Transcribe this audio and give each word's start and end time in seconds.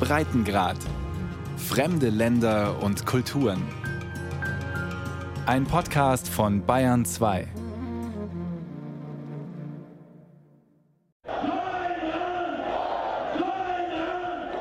Breitengrad. 0.00 0.76
Fremde 1.56 2.08
Länder 2.08 2.82
und 2.82 3.04
Kulturen. 3.04 3.62
Ein 5.46 5.64
Podcast 5.64 6.28
von 6.28 6.64
Bayern 6.64 7.04
2. 7.04 7.48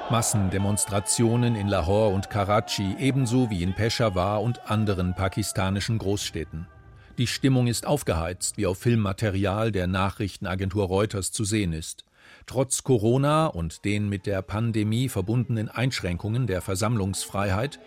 Massendemonstrationen 0.10 1.56
in 1.56 1.68
Lahore 1.68 2.14
und 2.14 2.30
Karachi 2.30 2.96
ebenso 2.98 3.50
wie 3.50 3.62
in 3.62 3.74
Peshawar 3.74 4.42
und 4.42 4.72
anderen 4.72 5.14
pakistanischen 5.16 5.98
Großstädten. 5.98 6.68
Die 7.18 7.28
Stimmung 7.28 7.68
ist 7.68 7.86
aufgeheizt, 7.86 8.58
wie 8.58 8.66
auf 8.66 8.78
Filmmaterial 8.78 9.72
der 9.72 9.88
Nachrichtenagentur 9.88 10.86
Reuters 10.86 11.32
zu 11.32 11.44
sehen 11.44 11.74
ist. 11.74 12.07
Trotz 12.48 12.84
Corona 12.84 13.48
und 13.48 13.84
den 13.84 14.08
mit 14.08 14.26
der 14.26 14.42
Pandemie 14.42 15.10
verbundenen 15.10 15.68
Einschränkungen 15.68 16.48
der 16.48 16.62
Versammlungsfreiheit 16.62 17.78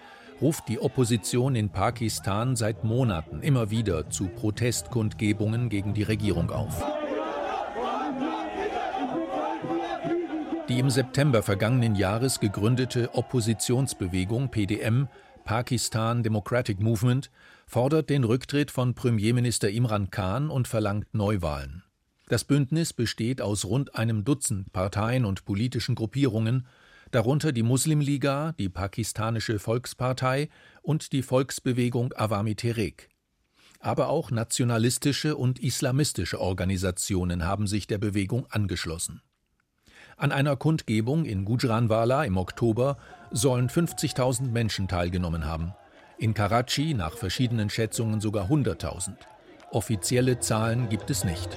ruft 0.42 0.69
die 0.69 0.78
Opposition 0.78 1.56
in 1.56 1.70
Pakistan 1.70 2.56
seit 2.56 2.84
Monaten 2.84 3.41
immer 3.41 3.70
wieder 3.70 4.10
zu 4.10 4.28
Protestkundgebungen 4.28 5.70
gegen 5.70 5.95
die 5.95 6.02
Regierung 6.02 6.50
auf. 6.50 6.84
Die 10.69 10.78
im 10.78 10.91
September 10.91 11.42
vergangenen 11.42 11.95
Jahres 11.95 12.38
gegründete 12.38 13.14
Oppositionsbewegung 13.14 14.50
PDM 14.50 15.08
Pakistan 15.45 16.22
Democratic 16.22 16.80
Movement 16.80 17.30
fordert 17.66 18.11
den 18.11 18.24
Rücktritt 18.24 18.70
von 18.70 18.95
Premierminister 18.95 19.70
Imran 19.70 20.11
Khan 20.11 20.50
und 20.50 20.69
verlangt 20.69 21.14
Neuwahlen. 21.14 21.83
Das 22.30 22.45
Bündnis 22.45 22.93
besteht 22.93 23.43
aus 23.43 23.65
rund 23.65 23.97
einem 23.97 24.23
Dutzend 24.23 24.73
Parteien 24.73 25.25
und 25.25 25.45
politischen 25.45 25.97
Gruppierungen, 25.97 26.65
darunter 27.11 27.51
die 27.51 27.65
Muslimliga, 27.65 28.53
die 28.56 28.69
Pakistanische 28.69 29.59
Volkspartei 29.59 30.48
und 30.81 31.12
die 31.12 31.22
Volksbewegung 31.22 32.12
Awami 32.12 32.55
Tehreek. 32.55 33.09
Aber 33.81 34.11
auch 34.11 34.31
nationalistische 34.31 35.37
und 35.37 35.59
islamistische 35.59 36.41
Organisationen 36.41 37.47
haben 37.47 37.67
sich 37.67 37.89
der 37.89 37.98
Bewegung 37.98 38.47
angeschlossen. 38.48 39.22
An 40.17 40.31
einer 40.31 40.55
Kundgebung 40.55 41.25
in 41.25 41.44
Gujranwala 41.44 42.22
im 42.22 42.37
Oktober 42.37 42.97
sollen 43.33 43.69
50.000 43.69 44.53
Menschen 44.53 44.87
teilgenommen 44.87 45.47
haben. 45.47 45.75
In 46.17 46.34
Karachi 46.34 46.94
nach 46.94 47.17
verschiedenen 47.17 47.70
Schätzungen 47.70 48.20
sogar 48.20 48.48
100.000. 48.48 49.17
Offizielle 49.72 50.40
Zahlen 50.40 50.88
gibt 50.88 51.10
es 51.10 51.24
nicht. 51.24 51.48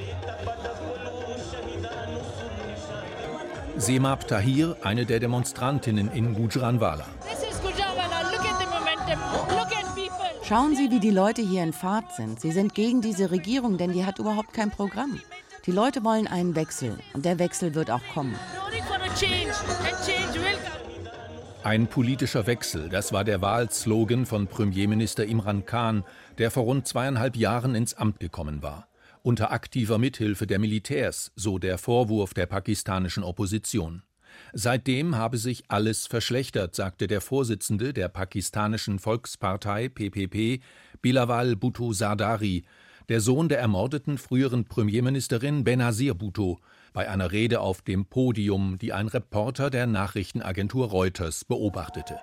Semab 3.75 4.27
Tahir, 4.27 4.77
eine 4.83 5.05
der 5.05 5.19
Demonstrantinnen 5.19 6.11
in 6.11 6.35
Gujranwala. 6.35 7.07
Schauen 10.43 10.75
Sie, 10.75 10.91
wie 10.91 10.99
die 10.99 11.09
Leute 11.09 11.41
hier 11.41 11.63
in 11.63 11.73
Fahrt 11.73 12.13
sind. 12.15 12.39
Sie 12.39 12.51
sind 12.51 12.75
gegen 12.75 13.01
diese 13.01 13.31
Regierung, 13.31 13.77
denn 13.77 13.91
die 13.93 14.05
hat 14.05 14.19
überhaupt 14.19 14.53
kein 14.53 14.69
Programm. 14.69 15.19
Die 15.65 15.71
Leute 15.71 16.03
wollen 16.03 16.27
einen 16.27 16.55
Wechsel 16.55 16.99
und 17.13 17.25
der 17.25 17.39
Wechsel 17.39 17.73
wird 17.73 17.89
auch 17.89 18.03
kommen. 18.13 18.35
Ein 21.63 21.87
politischer 21.87 22.45
Wechsel, 22.45 22.89
das 22.89 23.13
war 23.13 23.23
der 23.23 23.41
Wahlslogan 23.41 24.25
von 24.25 24.47
Premierminister 24.47 25.25
Imran 25.25 25.65
Khan, 25.65 26.03
der 26.37 26.51
vor 26.51 26.63
rund 26.63 26.87
zweieinhalb 26.87 27.35
Jahren 27.35 27.73
ins 27.73 27.93
Amt 27.93 28.19
gekommen 28.19 28.61
war 28.61 28.87
unter 29.23 29.51
aktiver 29.51 29.97
Mithilfe 29.97 30.45
der 30.45 30.59
Militärs, 30.59 31.31
so 31.35 31.57
der 31.57 31.77
Vorwurf 31.77 32.33
der 32.33 32.45
pakistanischen 32.45 33.23
Opposition. 33.23 34.03
Seitdem 34.51 35.15
habe 35.15 35.37
sich 35.37 35.63
alles 35.69 36.07
verschlechtert, 36.07 36.75
sagte 36.75 37.07
der 37.07 37.21
Vorsitzende 37.21 37.93
der 37.93 38.09
pakistanischen 38.09 38.99
Volkspartei 38.99 39.89
PPP, 39.89 40.61
Bilawal 41.01 41.55
Bhutto 41.55 41.93
Sardari, 41.93 42.65
der 43.09 43.21
Sohn 43.21 43.47
der 43.47 43.59
ermordeten 43.59 44.17
früheren 44.17 44.65
Premierministerin 44.65 45.63
Benazir 45.63 46.13
Bhutto, 46.13 46.59
bei 46.93 47.09
einer 47.09 47.31
Rede 47.31 47.59
auf 47.59 47.81
dem 47.81 48.05
Podium, 48.05 48.77
die 48.79 48.93
ein 48.93 49.07
Reporter 49.07 49.69
der 49.69 49.87
Nachrichtenagentur 49.87 50.89
Reuters 50.89 51.43
beobachtete. 51.43 52.19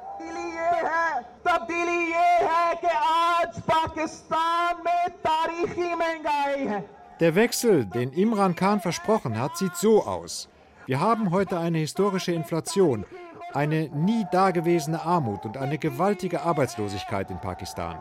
Der 7.21 7.35
Wechsel, 7.35 7.85
den 7.85 8.13
Imran 8.13 8.55
Khan 8.55 8.81
versprochen 8.81 9.39
hat, 9.39 9.57
sieht 9.57 9.77
so 9.77 10.05
aus. 10.05 10.49
Wir 10.87 11.01
haben 11.01 11.31
heute 11.31 11.59
eine 11.59 11.79
historische 11.79 12.33
Inflation, 12.33 13.05
eine 13.53 13.89
nie 13.89 14.27
dagewesene 14.33 15.03
Armut 15.03 15.45
und 15.45 15.57
eine 15.57 15.79
gewaltige 15.79 16.43
Arbeitslosigkeit 16.43 17.31
in 17.31 17.41
Pakistan. 17.41 17.99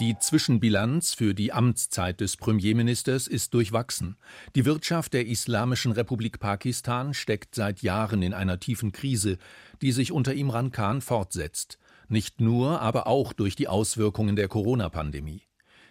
Die 0.00 0.18
Zwischenbilanz 0.18 1.12
für 1.12 1.34
die 1.34 1.52
Amtszeit 1.52 2.22
des 2.22 2.38
Premierministers 2.38 3.26
ist 3.26 3.52
durchwachsen. 3.52 4.16
Die 4.56 4.64
Wirtschaft 4.64 5.12
der 5.12 5.26
Islamischen 5.26 5.92
Republik 5.92 6.40
Pakistan 6.40 7.12
steckt 7.12 7.54
seit 7.54 7.82
Jahren 7.82 8.22
in 8.22 8.32
einer 8.32 8.58
tiefen 8.58 8.92
Krise, 8.92 9.36
die 9.82 9.92
sich 9.92 10.10
unter 10.10 10.32
Imran 10.32 10.72
Khan 10.72 11.02
fortsetzt. 11.02 11.78
Nicht 12.08 12.40
nur, 12.40 12.80
aber 12.80 13.08
auch 13.08 13.34
durch 13.34 13.56
die 13.56 13.68
Auswirkungen 13.68 14.36
der 14.36 14.48
Corona-Pandemie. 14.48 15.42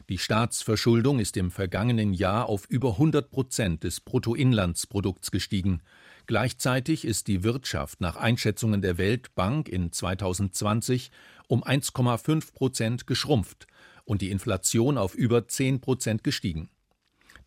Die 0.10 0.18
Staatsverschuldung 0.18 1.20
ist 1.20 1.38
im 1.38 1.52
vergangenen 1.52 2.16
Jahr 2.16 2.50
auf 2.50 2.66
über 2.68 2.94
100 2.94 3.30
Prozent 3.30 3.84
des 3.84 4.02
Bruttoinlandsprodukts 4.02 5.30
gestiegen. 5.30 5.84
Gleichzeitig 6.26 7.06
ist 7.06 7.28
die 7.28 7.44
Wirtschaft 7.44 8.02
nach 8.02 8.16
Einschätzungen 8.16 8.82
der 8.82 8.98
Weltbank 8.98 9.70
in 9.70 9.92
2020 9.92 11.12
um 11.48 11.64
1,5 11.64 12.54
Prozent 12.56 13.06
geschrumpft 13.06 13.68
und 14.10 14.22
die 14.22 14.32
Inflation 14.32 14.98
auf 14.98 15.14
über 15.14 15.48
10 15.48 15.82
Prozent 15.82 16.24
gestiegen. 16.24 16.70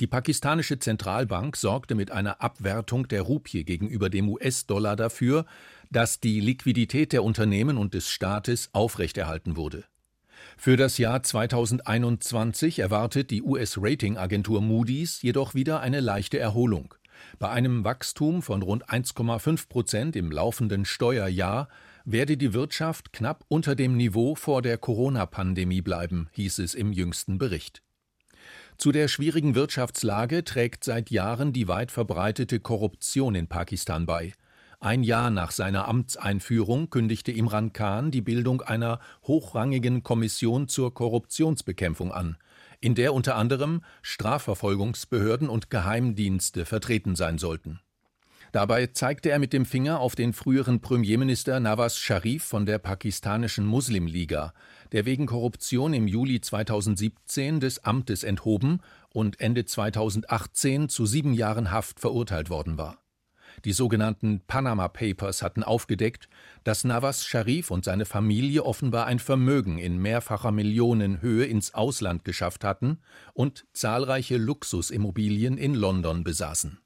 Die 0.01 0.07
pakistanische 0.07 0.79
Zentralbank 0.79 1.57
sorgte 1.57 1.95
mit 1.95 2.13
einer 2.13 2.41
Abwertung 2.41 3.09
der 3.09 3.23
Rupie 3.23 3.65
gegenüber 3.65 4.09
dem 4.09 4.29
US-Dollar 4.29 4.97
dafür, 4.97 5.45
dass 5.91 6.21
die 6.21 6.41
Liquidität 6.41 7.13
der 7.13 7.25
Unternehmen 7.25 7.77
und 7.77 7.95
des 7.95 8.09
Staates 8.09 8.71
aufrechterhalten 8.73 9.57
wurde. 9.57 9.85
Für 10.57 10.77
das 10.77 10.99
Jahr 10.99 11.23
2021 11.23 12.79
erwartet 12.79 13.31
die 13.31 13.43
US-Ratingagentur 13.43 14.63
Moody's 14.63 15.21
jedoch 15.21 15.55
wieder 15.55 15.81
eine 15.81 16.01
leichte 16.01 16.39
Erholung. 16.39 16.95
Bei 17.39 17.51
einem 17.51 17.85
Wachstum 17.85 18.43
von 18.43 18.63
rund 18.63 18.89
1,5 18.89 19.69
Prozent 19.69 20.17
im 20.17 20.31
laufenden 20.31 20.85
Steuerjahr 20.85 21.69
werde 22.05 22.37
die 22.37 22.53
Wirtschaft 22.53 23.13
knapp 23.13 23.45
unter 23.49 23.75
dem 23.75 23.97
Niveau 23.97 24.35
vor 24.35 24.63
der 24.63 24.79
Corona-Pandemie 24.79 25.83
bleiben, 25.83 26.29
hieß 26.33 26.59
es 26.59 26.75
im 26.75 26.93
jüngsten 26.93 27.39
Bericht. 27.39 27.83
Zu 28.79 28.91
der 28.93 29.09
schwierigen 29.09 29.55
Wirtschaftslage 29.55 30.45
trägt 30.45 30.85
seit 30.85 31.11
Jahren 31.11 31.53
die 31.53 31.69
weit 31.69 31.93
verbreitete 31.93 32.59
Korruption 32.61 33.35
in 33.35 33.47
Pakistan 33.47 34.07
bei. 34.07 34.33
Ein 34.81 35.05
Jahr 35.05 35.31
nach 35.31 35.53
seiner 35.53 35.87
Amtseinführung 35.87 36.91
kündigte 36.91 37.31
Imran 37.31 37.73
Khan 37.73 38.11
die 38.11 38.21
Bildung 38.21 38.63
einer 38.63 38.99
hochrangigen 39.23 40.03
Kommission 40.03 40.67
zur 40.67 40.93
Korruptionsbekämpfung 40.93 42.11
an, 42.11 42.37
in 42.81 42.97
der 42.97 43.15
unter 43.15 43.37
anderem 43.37 43.85
Strafverfolgungsbehörden 44.03 45.49
und 45.49 45.71
Geheimdienste 45.71 46.65
vertreten 46.65 47.15
sein 47.15 47.39
sollten. 47.39 47.79
Dabei 48.53 48.89
zeigte 48.89 49.31
er 49.31 49.39
mit 49.39 49.55
dem 49.55 49.65
Finger 49.65 50.01
auf 50.01 50.15
den 50.15 50.35
früheren 50.35 50.83
Premierminister 50.83 51.59
Nawaz 51.59 51.97
Sharif 51.97 52.45
von 52.45 52.67
der 52.67 52.79
pakistanischen 52.79 53.65
Muslimliga, 53.65 54.53
der 54.93 55.07
wegen 55.07 55.25
Korruption 55.25 55.95
im 55.95 56.07
Juli 56.07 56.43
2017 56.43 57.61
des 57.61 57.83
Amtes 57.83 58.25
enthoben 58.25 58.81
und 59.09 59.41
Ende 59.41 59.65
2018 59.65 60.91
zu 60.91 61.07
sieben 61.07 61.33
Jahren 61.33 61.71
Haft 61.71 61.99
verurteilt 61.99 62.51
worden 62.51 62.77
war. 62.77 62.99
Die 63.65 63.73
sogenannten 63.73 64.43
Panama 64.47 64.89
Papers 64.89 65.41
hatten 65.41 65.63
aufgedeckt, 65.63 66.29
dass 66.63 66.85
Nawaz 66.85 67.25
Sharif 67.25 67.71
und 67.71 67.87
seine 67.87 68.05
Familie 68.05 68.65
offenbar 68.65 69.07
ein 69.07 69.19
Vermögen 69.19 69.79
in 69.79 69.97
mehrfacher 69.97 70.53
Millionenhöhe 70.53 71.47
ins 71.47 71.73
Ausland 71.73 72.25
geschafft 72.27 72.65
hatten 72.65 72.99
und 73.33 73.65
zahlreiche 73.73 74.37
Luxusimmobilien 74.37 75.57
in 75.57 75.75
London 75.75 76.23
besaßen. 76.23 76.82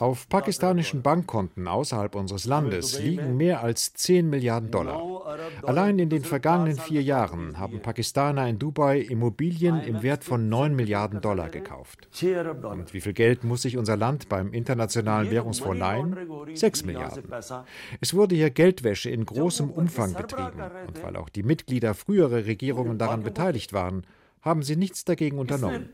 Auf 0.00 0.28
pakistanischen 0.28 1.02
Bankkonten 1.02 1.68
außerhalb 1.68 2.16
unseres 2.16 2.44
Landes 2.44 2.98
liegen 3.00 3.36
mehr 3.36 3.62
als 3.62 3.94
10 3.94 4.28
Milliarden 4.28 4.72
Dollar. 4.72 5.00
Allein 5.62 6.00
in 6.00 6.10
den 6.10 6.24
vergangenen 6.24 6.76
vier 6.76 7.02
Jahren 7.02 7.56
haben 7.56 7.80
Pakistaner 7.80 8.48
in 8.48 8.58
Dubai 8.58 8.98
Immobilien 8.98 9.80
im 9.82 10.02
Wert 10.02 10.24
von 10.24 10.48
9 10.48 10.74
Milliarden 10.74 11.20
Dollar 11.20 11.50
gekauft. 11.50 12.08
Und 12.62 12.92
wie 12.92 13.00
viel 13.00 13.12
Geld 13.12 13.44
muss 13.44 13.62
sich 13.62 13.76
unser 13.76 13.96
Land 13.96 14.28
beim 14.28 14.52
Internationalen 14.52 15.30
Währungsfonds 15.30 15.78
leihen? 15.78 16.16
6 16.52 16.84
Milliarden. 16.84 17.22
Es 18.00 18.12
wurde 18.14 18.34
hier 18.34 18.50
Geldwäsche 18.50 19.10
in 19.10 19.24
großem 19.24 19.70
Umfang 19.70 20.14
betrieben. 20.14 20.60
Und 20.88 21.00
weil 21.04 21.14
auch 21.14 21.28
die 21.28 21.44
Mitglieder 21.44 21.94
früherer 21.94 22.44
Regierungen 22.46 22.98
daran 22.98 23.22
beteiligt 23.22 23.72
waren, 23.72 24.04
haben 24.42 24.62
sie 24.62 24.76
nichts 24.76 25.04
dagegen 25.04 25.38
unternommen. 25.38 25.88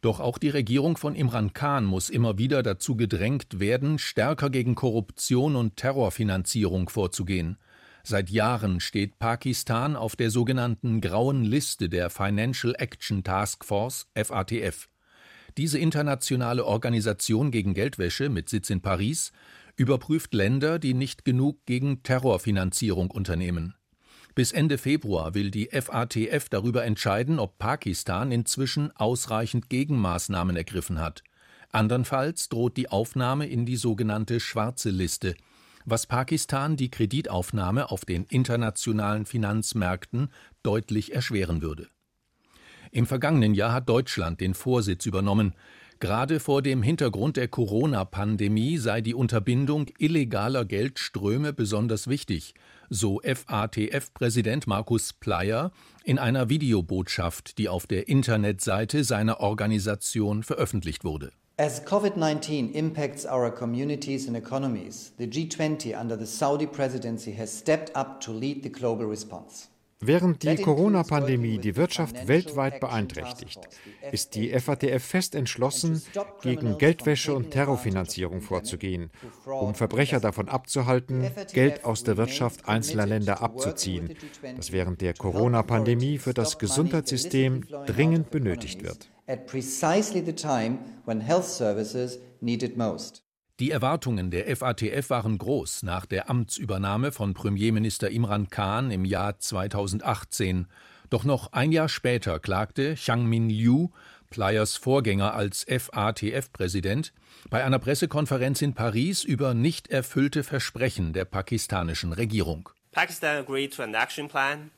Doch 0.00 0.20
auch 0.20 0.38
die 0.38 0.48
Regierung 0.48 0.96
von 0.96 1.14
Imran 1.14 1.52
Khan 1.52 1.84
muss 1.84 2.10
immer 2.10 2.38
wieder 2.38 2.62
dazu 2.62 2.96
gedrängt 2.96 3.60
werden, 3.60 3.98
stärker 3.98 4.50
gegen 4.50 4.74
Korruption 4.74 5.56
und 5.56 5.76
Terrorfinanzierung 5.76 6.88
vorzugehen. 6.88 7.58
Seit 8.02 8.30
Jahren 8.30 8.80
steht 8.80 9.18
Pakistan 9.18 9.94
auf 9.94 10.16
der 10.16 10.30
sogenannten 10.30 11.02
grauen 11.02 11.44
Liste 11.44 11.90
der 11.90 12.08
Financial 12.08 12.74
Action 12.78 13.22
Task 13.22 13.62
Force 13.64 14.08
FATF. 14.14 14.88
Diese 15.58 15.78
internationale 15.78 16.64
Organisation 16.64 17.50
gegen 17.50 17.74
Geldwäsche 17.74 18.30
mit 18.30 18.48
Sitz 18.48 18.70
in 18.70 18.80
Paris 18.80 19.32
überprüft 19.76 20.32
Länder, 20.32 20.78
die 20.78 20.94
nicht 20.94 21.24
genug 21.24 21.66
gegen 21.66 22.02
Terrorfinanzierung 22.02 23.10
unternehmen. 23.10 23.74
Bis 24.34 24.52
Ende 24.52 24.78
Februar 24.78 25.34
will 25.34 25.50
die 25.50 25.68
FATF 25.72 26.48
darüber 26.48 26.84
entscheiden, 26.84 27.38
ob 27.38 27.58
Pakistan 27.58 28.30
inzwischen 28.30 28.94
ausreichend 28.96 29.68
Gegenmaßnahmen 29.68 30.56
ergriffen 30.56 31.00
hat. 31.00 31.22
Andernfalls 31.72 32.48
droht 32.48 32.76
die 32.76 32.88
Aufnahme 32.88 33.46
in 33.46 33.66
die 33.66 33.76
sogenannte 33.76 34.40
schwarze 34.40 34.90
Liste, 34.90 35.34
was 35.84 36.06
Pakistan 36.06 36.76
die 36.76 36.90
Kreditaufnahme 36.90 37.90
auf 37.90 38.04
den 38.04 38.24
internationalen 38.24 39.24
Finanzmärkten 39.24 40.30
deutlich 40.62 41.14
erschweren 41.14 41.62
würde. 41.62 41.88
Im 42.92 43.06
vergangenen 43.06 43.54
Jahr 43.54 43.72
hat 43.72 43.88
Deutschland 43.88 44.40
den 44.40 44.54
Vorsitz 44.54 45.06
übernommen. 45.06 45.54
Gerade 46.00 46.40
vor 46.40 46.62
dem 46.62 46.82
Hintergrund 46.82 47.36
der 47.36 47.46
Corona-Pandemie 47.46 48.78
sei 48.78 49.02
die 49.02 49.14
Unterbindung 49.14 49.88
illegaler 49.98 50.64
Geldströme 50.64 51.52
besonders 51.52 52.08
wichtig, 52.08 52.54
so 52.88 53.20
FATF-Präsident 53.22 54.66
Markus 54.66 55.12
Pleyer 55.12 55.72
in 56.02 56.18
einer 56.18 56.48
Videobotschaft, 56.48 57.58
die 57.58 57.68
auf 57.68 57.86
der 57.86 58.08
Internetseite 58.08 59.04
seiner 59.04 59.40
Organisation 59.40 60.42
veröffentlicht 60.42 61.04
wurde. 61.04 61.32
As 61.58 61.84
COVID-19 61.84 62.72
impacts 62.72 63.26
our 63.26 63.50
communities 63.50 64.26
and 64.26 64.34
economies, 64.34 65.12
the 65.18 65.26
G20 65.26 66.00
under 66.00 66.18
the 66.18 66.24
Saudi 66.24 66.66
presidency 66.66 67.34
has 67.36 67.58
stepped 67.58 67.94
up 67.94 68.22
to 68.22 68.32
lead 68.32 68.62
the 68.62 68.72
global 68.72 69.04
response. 69.06 69.69
Während 70.02 70.42
die 70.42 70.56
Corona-Pandemie 70.56 71.58
die 71.58 71.76
Wirtschaft 71.76 72.26
weltweit 72.26 72.80
beeinträchtigt, 72.80 73.60
ist 74.12 74.34
die 74.34 74.48
FATF 74.58 75.04
fest 75.04 75.34
entschlossen, 75.34 76.02
gegen 76.40 76.78
Geldwäsche 76.78 77.34
und 77.34 77.50
Terrorfinanzierung 77.50 78.40
vorzugehen, 78.40 79.10
um 79.44 79.74
Verbrecher 79.74 80.18
davon 80.18 80.48
abzuhalten, 80.48 81.30
Geld 81.52 81.84
aus 81.84 82.02
der 82.02 82.16
Wirtschaft 82.16 82.66
einzelner 82.66 83.04
Länder 83.04 83.42
abzuziehen, 83.42 84.16
das 84.56 84.72
während 84.72 85.02
der 85.02 85.12
Corona-Pandemie 85.12 86.16
für 86.16 86.32
das 86.32 86.58
Gesundheitssystem 86.58 87.66
dringend 87.86 88.30
benötigt 88.30 88.82
wird. 88.82 89.10
Die 93.60 93.72
Erwartungen 93.72 94.30
der 94.30 94.56
FATF 94.56 95.10
waren 95.10 95.36
groß 95.36 95.82
nach 95.82 96.06
der 96.06 96.30
Amtsübernahme 96.30 97.12
von 97.12 97.34
Premierminister 97.34 98.08
Imran 98.08 98.48
Khan 98.48 98.90
im 98.90 99.04
Jahr 99.04 99.38
2018. 99.38 100.66
Doch 101.10 101.24
noch 101.24 101.52
ein 101.52 101.70
Jahr 101.70 101.90
später 101.90 102.40
klagte 102.40 102.94
Changmin 102.96 103.50
Liu, 103.50 103.88
Players 104.30 104.78
Vorgänger 104.78 105.34
als 105.34 105.66
FATF-Präsident, 105.68 107.12
bei 107.50 107.62
einer 107.62 107.78
Pressekonferenz 107.78 108.62
in 108.62 108.72
Paris 108.72 109.24
über 109.24 109.52
nicht 109.52 109.88
erfüllte 109.88 110.42
Versprechen 110.42 111.12
der 111.12 111.26
pakistanischen 111.26 112.14
Regierung. 112.14 112.70
Pakistan 112.92 113.36
agreed 113.36 113.74
to 113.74 113.82
an 113.82 113.92
action 113.92 114.26
plan 114.26 114.70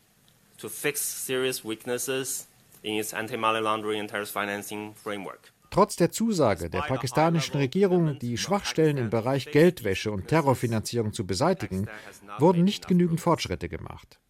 to 0.58 0.69
fix 0.69 1.25
serious 1.25 1.64
weaknesses 1.64 2.49
in 2.82 2.99
its 2.99 3.14
anti-money 3.14 3.61
laundering 3.61 4.00
and 4.00 4.11
terrorist 4.11 4.32
financing 4.32 4.93
framework. 4.96 5.51
Trotz 5.72 5.96
der 5.96 6.10
Zusage 6.10 6.69
der 6.69 6.82
pakistanischen 6.82 7.56
Regierung, 7.56 8.19
die 8.19 8.36
Schwachstellen 8.36 8.98
im 8.98 9.08
Bereich 9.08 9.50
Geldwäsche 9.50 10.12
und 10.12 10.28
Terrorfinanzierung 10.28 11.14
zu 11.14 11.26
beseitigen, 11.26 11.88
wurden 12.38 12.62
nicht 12.62 12.88
genügend 12.88 13.22
Fortschritte 13.22 13.70
gemacht. 13.70 14.20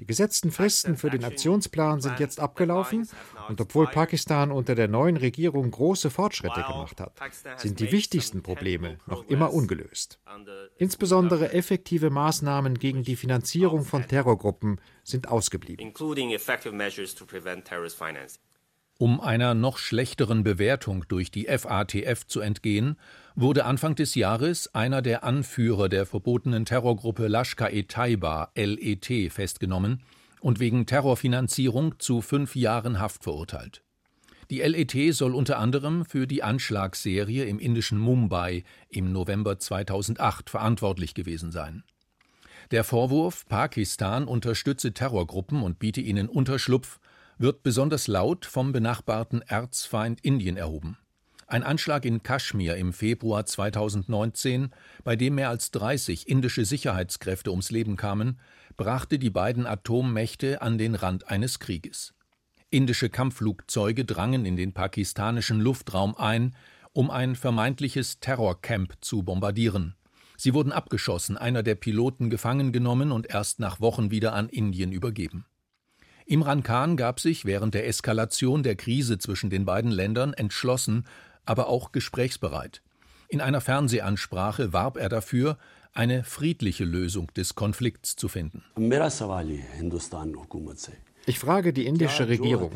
Die 0.00 0.06
gesetzten 0.06 0.50
Fristen 0.50 0.96
für 0.96 1.10
den 1.10 1.24
Aktionsplan 1.24 2.00
sind 2.00 2.18
jetzt 2.18 2.40
abgelaufen 2.40 3.08
und 3.48 3.60
obwohl 3.60 3.86
Pakistan 3.86 4.50
unter 4.50 4.74
der 4.74 4.88
neuen 4.88 5.18
Regierung 5.18 5.70
große 5.70 6.08
Fortschritte 6.08 6.62
gemacht 6.62 7.00
hat, 7.00 7.12
sind 7.56 7.78
die 7.78 7.92
wichtigsten 7.92 8.42
Probleme 8.42 8.96
noch 9.06 9.26
immer 9.28 9.52
ungelöst. 9.52 10.18
Insbesondere 10.78 11.52
effektive 11.52 12.08
Maßnahmen 12.08 12.78
gegen 12.78 13.02
die 13.02 13.16
Finanzierung 13.16 13.84
von 13.84 14.06
Terrorgruppen 14.06 14.80
sind 15.04 15.28
ausgeblieben. 15.28 15.92
Um 18.98 19.20
einer 19.20 19.52
noch 19.52 19.76
schlechteren 19.76 20.42
Bewertung 20.42 21.04
durch 21.08 21.30
die 21.30 21.44
FATF 21.44 22.26
zu 22.26 22.40
entgehen, 22.40 22.96
wurde 23.34 23.66
Anfang 23.66 23.94
des 23.94 24.14
Jahres 24.14 24.74
einer 24.74 25.02
der 25.02 25.22
Anführer 25.22 25.90
der 25.90 26.06
verbotenen 26.06 26.64
Terrorgruppe 26.64 27.28
Lashkar-e-Taiba 27.28 28.52
(LET) 28.54 29.30
festgenommen 29.30 30.02
und 30.40 30.60
wegen 30.60 30.86
Terrorfinanzierung 30.86 31.98
zu 31.98 32.22
fünf 32.22 32.56
Jahren 32.56 32.98
Haft 32.98 33.24
verurteilt. 33.24 33.82
Die 34.48 34.60
LET 34.60 35.14
soll 35.14 35.34
unter 35.34 35.58
anderem 35.58 36.06
für 36.06 36.26
die 36.26 36.42
Anschlagsserie 36.42 37.44
im 37.44 37.58
indischen 37.58 37.98
Mumbai 37.98 38.64
im 38.88 39.12
November 39.12 39.58
2008 39.58 40.48
verantwortlich 40.48 41.12
gewesen 41.12 41.52
sein. 41.52 41.82
Der 42.70 42.82
Vorwurf, 42.82 43.46
Pakistan 43.46 44.24
unterstütze 44.24 44.92
Terrorgruppen 44.92 45.62
und 45.62 45.78
biete 45.78 46.00
ihnen 46.00 46.28
Unterschlupf, 46.28 46.98
wird 47.38 47.62
besonders 47.62 48.06
laut 48.06 48.46
vom 48.46 48.72
benachbarten 48.72 49.42
Erzfeind 49.42 50.20
Indien 50.22 50.56
erhoben. 50.56 50.98
Ein 51.48 51.62
Anschlag 51.62 52.04
in 52.04 52.24
Kaschmir 52.24 52.76
im 52.76 52.92
Februar 52.92 53.46
2019, 53.46 54.70
bei 55.04 55.14
dem 55.14 55.36
mehr 55.36 55.48
als 55.48 55.70
30 55.70 56.28
indische 56.28 56.64
Sicherheitskräfte 56.64 57.50
ums 57.50 57.70
Leben 57.70 57.96
kamen, 57.96 58.40
brachte 58.76 59.18
die 59.18 59.30
beiden 59.30 59.66
Atommächte 59.66 60.60
an 60.60 60.76
den 60.76 60.96
Rand 60.96 61.28
eines 61.28 61.60
Krieges. 61.60 62.14
Indische 62.70 63.10
Kampfflugzeuge 63.10 64.04
drangen 64.04 64.44
in 64.44 64.56
den 64.56 64.72
pakistanischen 64.72 65.60
Luftraum 65.60 66.16
ein, 66.16 66.56
um 66.92 67.10
ein 67.10 67.36
vermeintliches 67.36 68.18
Terrorcamp 68.18 68.94
zu 69.00 69.22
bombardieren. 69.22 69.94
Sie 70.36 70.52
wurden 70.52 70.72
abgeschossen, 70.72 71.36
einer 71.36 71.62
der 71.62 71.76
Piloten 71.76 72.28
gefangen 72.28 72.72
genommen 72.72 73.12
und 73.12 73.28
erst 73.30 73.60
nach 73.60 73.80
Wochen 73.80 74.10
wieder 74.10 74.34
an 74.34 74.48
Indien 74.48 74.90
übergeben. 74.90 75.46
Imran 76.28 76.64
Khan 76.64 76.96
gab 76.96 77.20
sich 77.20 77.44
während 77.44 77.74
der 77.74 77.86
Eskalation 77.86 78.64
der 78.64 78.74
Krise 78.74 79.18
zwischen 79.18 79.48
den 79.48 79.64
beiden 79.64 79.92
Ländern 79.92 80.34
entschlossen, 80.34 81.04
aber 81.44 81.68
auch 81.68 81.92
gesprächsbereit. 81.92 82.82
In 83.28 83.40
einer 83.40 83.60
Fernsehansprache 83.60 84.72
warb 84.72 84.96
er 84.96 85.08
dafür, 85.08 85.56
eine 85.92 86.24
friedliche 86.24 86.84
Lösung 86.84 87.28
des 87.36 87.54
Konflikts 87.54 88.16
zu 88.16 88.26
finden. 88.26 88.64
Ich 91.28 91.38
frage 91.38 91.72
die 91.72 91.86
indische 91.86 92.28
Regierung, 92.28 92.72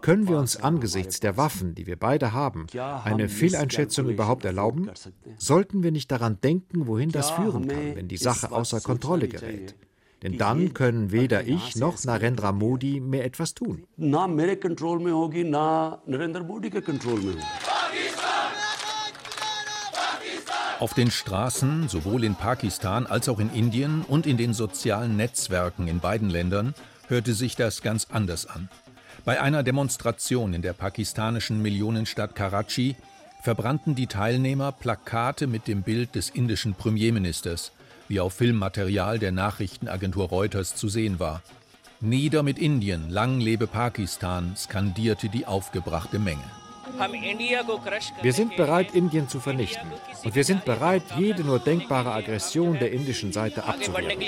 können 0.00 0.28
wir 0.28 0.38
uns 0.38 0.56
angesichts 0.56 1.20
der 1.20 1.36
Waffen, 1.36 1.76
die 1.76 1.86
wir 1.86 1.96
beide 1.96 2.32
haben, 2.32 2.66
eine 3.04 3.28
Fehleinschätzung 3.28 4.08
überhaupt 4.08 4.44
erlauben? 4.44 4.90
Sollten 5.36 5.84
wir 5.84 5.92
nicht 5.92 6.10
daran 6.10 6.40
denken, 6.40 6.88
wohin 6.88 7.10
das 7.10 7.30
führen 7.30 7.68
kann, 7.68 7.94
wenn 7.94 8.08
die 8.08 8.16
Sache 8.16 8.50
außer 8.50 8.80
Kontrolle 8.80 9.28
gerät? 9.28 9.76
Denn 10.22 10.36
dann 10.36 10.74
können 10.74 11.12
weder 11.12 11.46
ich 11.46 11.76
noch 11.76 12.02
Narendra 12.04 12.52
Modi 12.52 13.00
mehr 13.00 13.24
etwas 13.24 13.54
tun. 13.54 13.84
Auf 20.80 20.94
den 20.94 21.10
Straßen, 21.10 21.88
sowohl 21.88 22.22
in 22.24 22.36
Pakistan 22.36 23.06
als 23.06 23.28
auch 23.28 23.40
in 23.40 23.52
Indien 23.52 24.04
und 24.06 24.26
in 24.26 24.36
den 24.36 24.54
sozialen 24.54 25.16
Netzwerken 25.16 25.88
in 25.88 25.98
beiden 25.98 26.30
Ländern, 26.30 26.74
hörte 27.08 27.34
sich 27.34 27.56
das 27.56 27.82
ganz 27.82 28.06
anders 28.10 28.46
an. 28.46 28.68
Bei 29.24 29.40
einer 29.40 29.62
Demonstration 29.62 30.54
in 30.54 30.62
der 30.62 30.72
pakistanischen 30.72 31.60
Millionenstadt 31.62 32.34
Karachi 32.34 32.96
verbrannten 33.42 33.94
die 33.94 34.06
Teilnehmer 34.06 34.72
Plakate 34.72 35.46
mit 35.46 35.66
dem 35.66 35.82
Bild 35.82 36.14
des 36.14 36.30
indischen 36.30 36.74
Premierministers, 36.74 37.72
wie 38.08 38.20
auf 38.20 38.34
Filmmaterial 38.34 39.18
der 39.18 39.32
Nachrichtenagentur 39.32 40.28
Reuters 40.28 40.74
zu 40.74 40.88
sehen 40.88 41.20
war. 41.20 41.42
Nieder 42.00 42.42
mit 42.42 42.58
Indien, 42.58 43.10
lang 43.10 43.40
lebe 43.40 43.66
Pakistan, 43.66 44.54
skandierte 44.56 45.28
die 45.28 45.46
aufgebrachte 45.46 46.18
Menge. 46.18 46.44
Wir 48.22 48.32
sind 48.32 48.56
bereit, 48.56 48.94
Indien 48.94 49.28
zu 49.28 49.40
vernichten. 49.40 49.88
Und 50.24 50.34
wir 50.34 50.44
sind 50.44 50.64
bereit, 50.64 51.02
jede 51.16 51.44
nur 51.44 51.58
denkbare 51.58 52.12
Aggression 52.12 52.78
der 52.78 52.92
indischen 52.92 53.32
Seite 53.32 53.64
abzuwehren. 53.64 54.18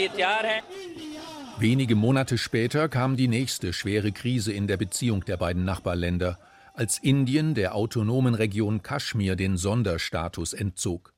Wenige 1.59 1.95
Monate 1.95 2.39
später 2.39 2.89
kam 2.89 3.17
die 3.17 3.29
nächste 3.29 3.73
schwere 3.73 4.13
Krise 4.13 4.53
in 4.53 4.67
der 4.67 4.77
Beziehung 4.77 5.25
der 5.25 5.37
beiden 5.37 5.65
Nachbarländer, 5.65 6.39
als 6.75 6.99
Indien 6.99 7.55
der 7.55 7.75
autonomen 7.75 8.35
Region 8.35 8.83
Kaschmir 8.83 9.37
den 9.37 9.57
Sonderstatus 9.57 10.53
entzog. 10.53 11.13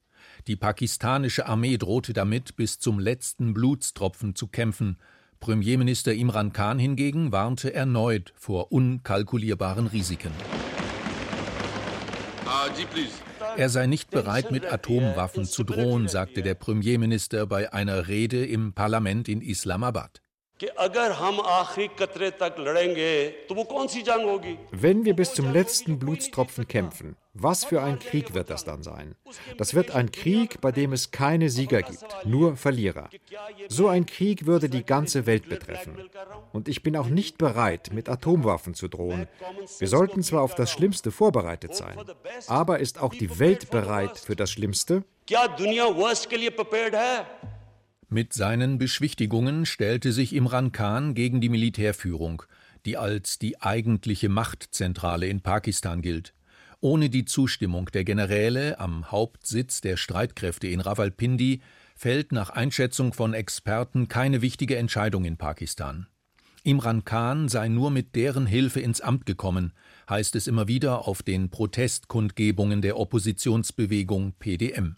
Die 0.48 0.56
pakistanische 0.56 1.46
Armee 1.46 1.76
drohte 1.78 2.12
damit, 2.12 2.56
bis 2.56 2.80
zum 2.80 2.98
letzten 2.98 3.54
Blutstropfen 3.54 4.34
zu 4.34 4.48
kämpfen. 4.48 4.98
Premierminister 5.38 6.12
Imran 6.12 6.52
Khan 6.52 6.78
hingegen 6.78 7.30
warnte 7.30 7.72
erneut 7.74 8.32
vor 8.36 8.72
unkalkulierbaren 8.72 9.86
Risiken. 9.86 10.32
Er 13.56 13.68
sei 13.68 13.86
nicht 13.86 14.10
bereit, 14.10 14.50
mit 14.50 14.70
Atomwaffen 14.70 15.44
zu 15.44 15.64
drohen, 15.64 16.08
sagte 16.08 16.42
der 16.42 16.54
Premierminister 16.54 17.46
bei 17.46 17.72
einer 17.72 18.08
Rede 18.08 18.44
im 18.44 18.72
Parlament 18.72 19.28
in 19.28 19.40
Islamabad. 19.40 20.22
Wenn 24.70 25.04
wir 25.04 25.14
bis 25.14 25.34
zum 25.34 25.52
letzten 25.52 25.98
Blutstropfen 25.98 26.68
kämpfen, 26.68 27.16
was 27.34 27.64
für 27.64 27.82
ein 27.82 27.98
Krieg 27.98 28.34
wird 28.34 28.50
das 28.50 28.64
dann 28.64 28.82
sein? 28.82 29.16
Das 29.56 29.74
wird 29.74 29.90
ein 29.92 30.12
Krieg, 30.12 30.60
bei 30.60 30.70
dem 30.70 30.92
es 30.92 31.10
keine 31.10 31.48
Sieger 31.48 31.82
gibt, 31.82 32.04
nur 32.24 32.56
Verlierer. 32.56 33.08
So 33.68 33.88
ein 33.88 34.06
Krieg 34.06 34.46
würde 34.46 34.68
die 34.68 34.84
ganze 34.84 35.26
Welt 35.26 35.48
betreffen. 35.48 35.96
Und 36.52 36.68
ich 36.68 36.82
bin 36.82 36.96
auch 36.96 37.08
nicht 37.08 37.38
bereit, 37.38 37.90
mit 37.92 38.08
Atomwaffen 38.08 38.74
zu 38.74 38.88
drohen. 38.88 39.28
Wir 39.78 39.88
sollten 39.88 40.22
zwar 40.22 40.42
auf 40.42 40.54
das 40.54 40.70
Schlimmste 40.70 41.10
vorbereitet 41.10 41.74
sein, 41.74 41.98
aber 42.46 42.80
ist 42.80 43.00
auch 43.00 43.14
die 43.14 43.38
Welt 43.38 43.70
bereit 43.70 44.18
für 44.18 44.36
das 44.36 44.50
Schlimmste? 44.50 45.02
Mit 48.12 48.34
seinen 48.34 48.76
Beschwichtigungen 48.76 49.64
stellte 49.64 50.12
sich 50.12 50.34
Imran 50.34 50.70
Khan 50.70 51.14
gegen 51.14 51.40
die 51.40 51.48
Militärführung, 51.48 52.42
die 52.84 52.98
als 52.98 53.38
die 53.38 53.62
eigentliche 53.62 54.28
Machtzentrale 54.28 55.28
in 55.28 55.40
Pakistan 55.40 56.02
gilt. 56.02 56.34
Ohne 56.82 57.08
die 57.08 57.24
Zustimmung 57.24 57.86
der 57.86 58.04
Generäle 58.04 58.78
am 58.78 59.10
Hauptsitz 59.10 59.80
der 59.80 59.96
Streitkräfte 59.96 60.66
in 60.66 60.80
Rawalpindi 60.80 61.62
fällt 61.94 62.32
nach 62.32 62.50
Einschätzung 62.50 63.14
von 63.14 63.32
Experten 63.32 64.08
keine 64.08 64.42
wichtige 64.42 64.76
Entscheidung 64.76 65.24
in 65.24 65.38
Pakistan. 65.38 66.06
Imran 66.64 67.06
Khan 67.06 67.48
sei 67.48 67.68
nur 67.68 67.90
mit 67.90 68.14
deren 68.14 68.44
Hilfe 68.44 68.80
ins 68.80 69.00
Amt 69.00 69.24
gekommen, 69.24 69.72
heißt 70.10 70.36
es 70.36 70.48
immer 70.48 70.68
wieder 70.68 71.08
auf 71.08 71.22
den 71.22 71.48
Protestkundgebungen 71.48 72.82
der 72.82 72.98
Oppositionsbewegung 72.98 74.34
PDM. 74.38 74.96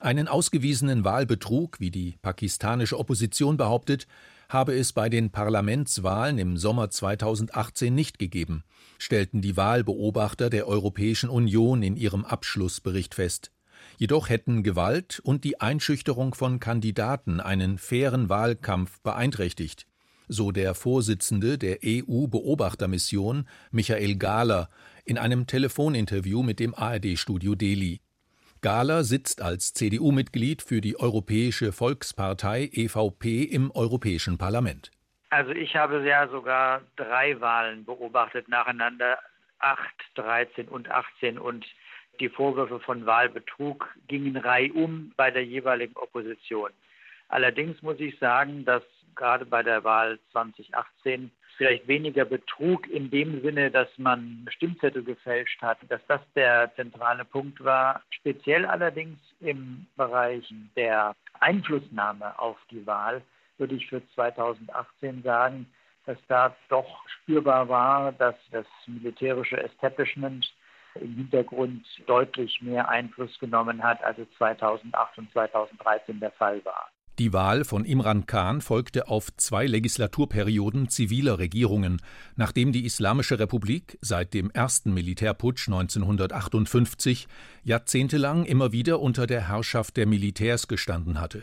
Einen 0.00 0.28
ausgewiesenen 0.28 1.04
Wahlbetrug, 1.04 1.80
wie 1.80 1.90
die 1.90 2.18
pakistanische 2.22 2.98
Opposition 2.98 3.56
behauptet, 3.56 4.06
habe 4.48 4.74
es 4.74 4.92
bei 4.92 5.08
den 5.08 5.30
Parlamentswahlen 5.30 6.38
im 6.38 6.56
Sommer 6.56 6.88
2018 6.88 7.92
nicht 7.92 8.18
gegeben, 8.20 8.62
stellten 8.98 9.42
die 9.42 9.56
Wahlbeobachter 9.56 10.50
der 10.50 10.68
Europäischen 10.68 11.28
Union 11.28 11.82
in 11.82 11.96
ihrem 11.96 12.24
Abschlussbericht 12.24 13.16
fest. 13.16 13.50
Jedoch 13.96 14.28
hätten 14.28 14.62
Gewalt 14.62 15.20
und 15.24 15.42
die 15.42 15.60
Einschüchterung 15.60 16.34
von 16.34 16.60
Kandidaten 16.60 17.40
einen 17.40 17.76
fairen 17.76 18.28
Wahlkampf 18.28 19.00
beeinträchtigt, 19.00 19.86
so 20.28 20.52
der 20.52 20.74
Vorsitzende 20.74 21.58
der 21.58 21.78
EU-Beobachtermission 21.84 23.48
Michael 23.72 24.14
Gahler 24.14 24.68
in 25.04 25.18
einem 25.18 25.48
Telefoninterview 25.48 26.44
mit 26.44 26.60
dem 26.60 26.74
ARD-Studio 26.74 27.56
Delhi. 27.56 28.00
Gahler 28.60 29.04
sitzt 29.04 29.42
als 29.42 29.72
CDU-Mitglied 29.72 30.62
für 30.62 30.80
die 30.80 30.98
Europäische 30.98 31.72
Volkspartei 31.72 32.70
EVP 32.72 33.44
im 33.44 33.70
Europäischen 33.70 34.38
Parlament. 34.38 34.90
Also 35.30 35.50
ich 35.52 35.76
habe 35.76 36.02
ja 36.06 36.28
sogar 36.28 36.82
drei 36.96 37.40
Wahlen 37.40 37.84
beobachtet 37.84 38.48
nacheinander, 38.48 39.18
8, 39.58 39.80
13 40.14 40.68
und 40.68 40.90
18 40.90 41.38
und 41.38 41.66
die 42.20 42.28
Vorwürfe 42.28 42.80
von 42.80 43.06
Wahlbetrug 43.06 43.88
gingen 44.08 44.36
reihum 44.36 45.12
bei 45.16 45.30
der 45.30 45.44
jeweiligen 45.44 45.96
Opposition. 45.96 46.70
Allerdings 47.28 47.80
muss 47.82 48.00
ich 48.00 48.18
sagen, 48.18 48.64
dass 48.64 48.82
gerade 49.18 49.44
bei 49.44 49.62
der 49.62 49.84
Wahl 49.84 50.18
2018 50.32 51.30
vielleicht 51.58 51.86
weniger 51.88 52.24
Betrug 52.24 52.88
in 52.88 53.10
dem 53.10 53.42
Sinne, 53.42 53.70
dass 53.70 53.88
man 53.98 54.46
Stimmzettel 54.48 55.02
gefälscht 55.02 55.60
hat, 55.60 55.78
dass 55.88 56.00
das 56.06 56.20
der 56.34 56.72
zentrale 56.76 57.24
Punkt 57.24 57.62
war. 57.62 58.00
Speziell 58.10 58.64
allerdings 58.64 59.18
im 59.40 59.86
Bereich 59.96 60.48
der 60.76 61.14
Einflussnahme 61.40 62.38
auf 62.38 62.56
die 62.70 62.86
Wahl 62.86 63.22
würde 63.58 63.74
ich 63.74 63.88
für 63.88 64.00
2018 64.14 65.22
sagen, 65.22 65.66
dass 66.06 66.18
da 66.28 66.56
doch 66.68 67.06
spürbar 67.08 67.68
war, 67.68 68.12
dass 68.12 68.36
das 68.52 68.66
militärische 68.86 69.62
Establishment 69.62 70.50
im 70.94 71.16
Hintergrund 71.16 71.84
deutlich 72.06 72.62
mehr 72.62 72.88
Einfluss 72.88 73.36
genommen 73.38 73.82
hat, 73.82 74.02
als 74.02 74.18
es 74.18 74.30
2008 74.38 75.18
und 75.18 75.32
2013 75.32 76.20
der 76.20 76.30
Fall 76.32 76.64
war. 76.64 76.88
Die 77.18 77.32
Wahl 77.32 77.64
von 77.64 77.84
Imran 77.84 78.26
Khan 78.26 78.60
folgte 78.60 79.08
auf 79.08 79.36
zwei 79.36 79.66
Legislaturperioden 79.66 80.88
ziviler 80.88 81.40
Regierungen, 81.40 82.00
nachdem 82.36 82.70
die 82.70 82.84
Islamische 82.84 83.40
Republik 83.40 83.98
seit 84.00 84.34
dem 84.34 84.52
ersten 84.52 84.94
Militärputsch 84.94 85.66
1958 85.66 87.26
jahrzehntelang 87.64 88.44
immer 88.44 88.70
wieder 88.70 89.00
unter 89.00 89.26
der 89.26 89.48
Herrschaft 89.48 89.96
der 89.96 90.06
Militärs 90.06 90.68
gestanden 90.68 91.20
hatte. 91.20 91.42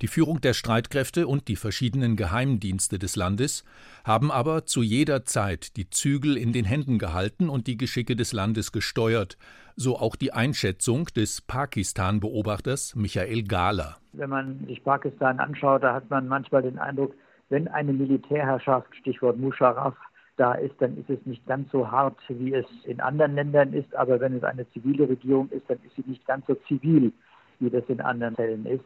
Die 0.00 0.08
Führung 0.08 0.40
der 0.40 0.54
Streitkräfte 0.54 1.26
und 1.26 1.48
die 1.48 1.56
verschiedenen 1.56 2.16
Geheimdienste 2.16 2.98
des 2.98 3.16
Landes 3.16 3.64
haben 4.04 4.30
aber 4.30 4.64
zu 4.64 4.82
jeder 4.82 5.24
Zeit 5.24 5.76
die 5.76 5.90
Zügel 5.90 6.36
in 6.36 6.52
den 6.52 6.64
Händen 6.64 6.98
gehalten 6.98 7.48
und 7.48 7.66
die 7.66 7.76
Geschicke 7.76 8.16
des 8.16 8.32
Landes 8.32 8.72
gesteuert, 8.72 9.36
so 9.76 9.98
auch 9.98 10.16
die 10.16 10.32
Einschätzung 10.32 11.06
des 11.16 11.40
Pakistan-Beobachters 11.42 12.94
Michael 12.96 13.42
Gahler. 13.44 13.96
Wenn 14.12 14.30
man 14.30 14.66
sich 14.66 14.82
Pakistan 14.82 15.38
anschaut, 15.38 15.82
da 15.82 15.94
hat 15.94 16.10
man 16.10 16.28
manchmal 16.28 16.62
den 16.62 16.78
Eindruck, 16.78 17.14
wenn 17.48 17.68
eine 17.68 17.92
Militärherrschaft, 17.92 18.94
Stichwort 18.96 19.38
Musharraf, 19.38 19.94
da 20.36 20.54
ist, 20.54 20.74
dann 20.80 20.96
ist 20.96 21.10
es 21.10 21.24
nicht 21.26 21.46
ganz 21.46 21.70
so 21.70 21.90
hart, 21.90 22.16
wie 22.28 22.54
es 22.54 22.66
in 22.84 23.00
anderen 23.00 23.34
Ländern 23.34 23.72
ist. 23.74 23.94
Aber 23.94 24.18
wenn 24.20 24.34
es 24.34 24.44
eine 24.44 24.68
zivile 24.70 25.08
Regierung 25.08 25.50
ist, 25.50 25.68
dann 25.68 25.78
ist 25.84 25.94
sie 25.94 26.04
nicht 26.06 26.26
ganz 26.26 26.46
so 26.46 26.54
zivil, 26.66 27.12
wie 27.60 27.70
das 27.70 27.84
in 27.88 28.00
anderen 28.00 28.34
Fällen 28.34 28.66
ist. 28.66 28.84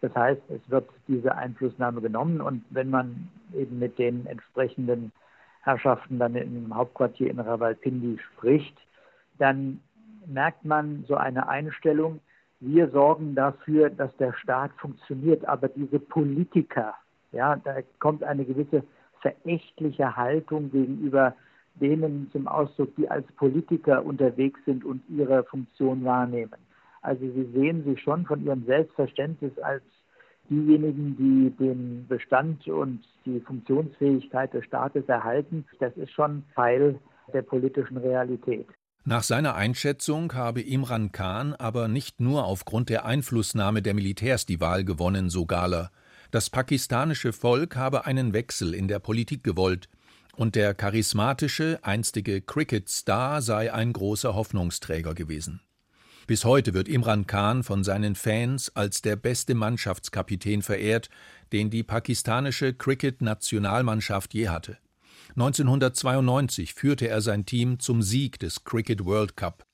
Das 0.00 0.14
heißt, 0.14 0.42
es 0.50 0.60
wird 0.70 0.88
diese 1.08 1.34
Einflussnahme 1.34 2.00
genommen 2.00 2.40
und 2.40 2.64
wenn 2.70 2.90
man 2.90 3.28
eben 3.54 3.78
mit 3.78 3.98
den 3.98 4.26
entsprechenden 4.26 5.12
Herrschaften 5.62 6.18
dann 6.18 6.34
im 6.36 6.74
Hauptquartier 6.74 7.30
in 7.30 7.40
Rawalpindi 7.40 8.18
spricht, 8.18 8.76
dann 9.38 9.80
merkt 10.26 10.64
man 10.64 11.04
so 11.08 11.16
eine 11.16 11.48
Einstellung, 11.48 12.20
wir 12.60 12.88
sorgen 12.90 13.34
dafür, 13.34 13.88
dass 13.90 14.14
der 14.16 14.32
Staat 14.32 14.72
funktioniert, 14.78 15.44
aber 15.44 15.68
diese 15.68 15.98
Politiker, 16.00 16.94
ja, 17.32 17.56
da 17.56 17.76
kommt 18.00 18.24
eine 18.24 18.44
gewisse 18.44 18.82
verächtliche 19.20 20.16
Haltung 20.16 20.70
gegenüber 20.70 21.34
denen 21.74 22.28
zum 22.32 22.48
Ausdruck, 22.48 22.94
die 22.96 23.08
als 23.08 23.26
Politiker 23.32 24.04
unterwegs 24.04 24.60
sind 24.64 24.84
und 24.84 25.02
ihre 25.08 25.44
Funktion 25.44 26.04
wahrnehmen. 26.04 26.67
Also 27.02 27.24
sie 27.32 27.48
sehen 27.54 27.84
sich 27.84 28.00
schon 28.00 28.26
von 28.26 28.44
ihrem 28.44 28.64
Selbstverständnis 28.64 29.56
als 29.58 29.82
diejenigen, 30.50 31.16
die 31.16 31.64
den 31.64 32.06
Bestand 32.08 32.66
und 32.68 33.00
die 33.24 33.40
Funktionsfähigkeit 33.40 34.52
des 34.54 34.64
Staates 34.64 35.08
erhalten. 35.08 35.64
Das 35.78 35.96
ist 35.96 36.12
schon 36.12 36.44
Teil 36.54 36.98
der 37.32 37.42
politischen 37.42 37.98
Realität. 37.98 38.66
Nach 39.04 39.22
seiner 39.22 39.54
Einschätzung 39.54 40.34
habe 40.34 40.60
Imran 40.60 41.12
Khan 41.12 41.54
aber 41.54 41.88
nicht 41.88 42.20
nur 42.20 42.44
aufgrund 42.44 42.90
der 42.90 43.04
Einflussnahme 43.04 43.80
der 43.80 43.94
Militärs 43.94 44.44
die 44.44 44.60
Wahl 44.60 44.84
gewonnen, 44.84 45.30
so 45.30 45.46
Gala. 45.46 45.90
Das 46.30 46.50
pakistanische 46.50 47.32
Volk 47.32 47.76
habe 47.76 48.04
einen 48.04 48.34
Wechsel 48.34 48.74
in 48.74 48.86
der 48.86 48.98
Politik 48.98 49.42
gewollt, 49.42 49.88
und 50.36 50.54
der 50.54 50.72
charismatische, 50.74 51.80
einstige 51.82 52.40
Cricket-Star 52.40 53.42
sei 53.42 53.72
ein 53.72 53.92
großer 53.92 54.34
Hoffnungsträger 54.34 55.14
gewesen. 55.14 55.60
Bis 56.28 56.44
heute 56.44 56.74
wird 56.74 56.88
Imran 56.88 57.26
Khan 57.26 57.62
von 57.62 57.82
seinen 57.84 58.14
Fans 58.14 58.70
als 58.76 59.00
der 59.00 59.16
beste 59.16 59.54
Mannschaftskapitän 59.54 60.60
verehrt, 60.60 61.08
den 61.52 61.70
die 61.70 61.82
pakistanische 61.82 62.74
Cricket-Nationalmannschaft 62.74 64.34
je 64.34 64.50
hatte. 64.50 64.76
1992 65.30 66.74
führte 66.74 67.08
er 67.08 67.22
sein 67.22 67.46
Team 67.46 67.80
zum 67.80 68.02
Sieg 68.02 68.38
des 68.40 68.64
Cricket 68.64 69.06
World 69.06 69.38
Cup. 69.38 69.64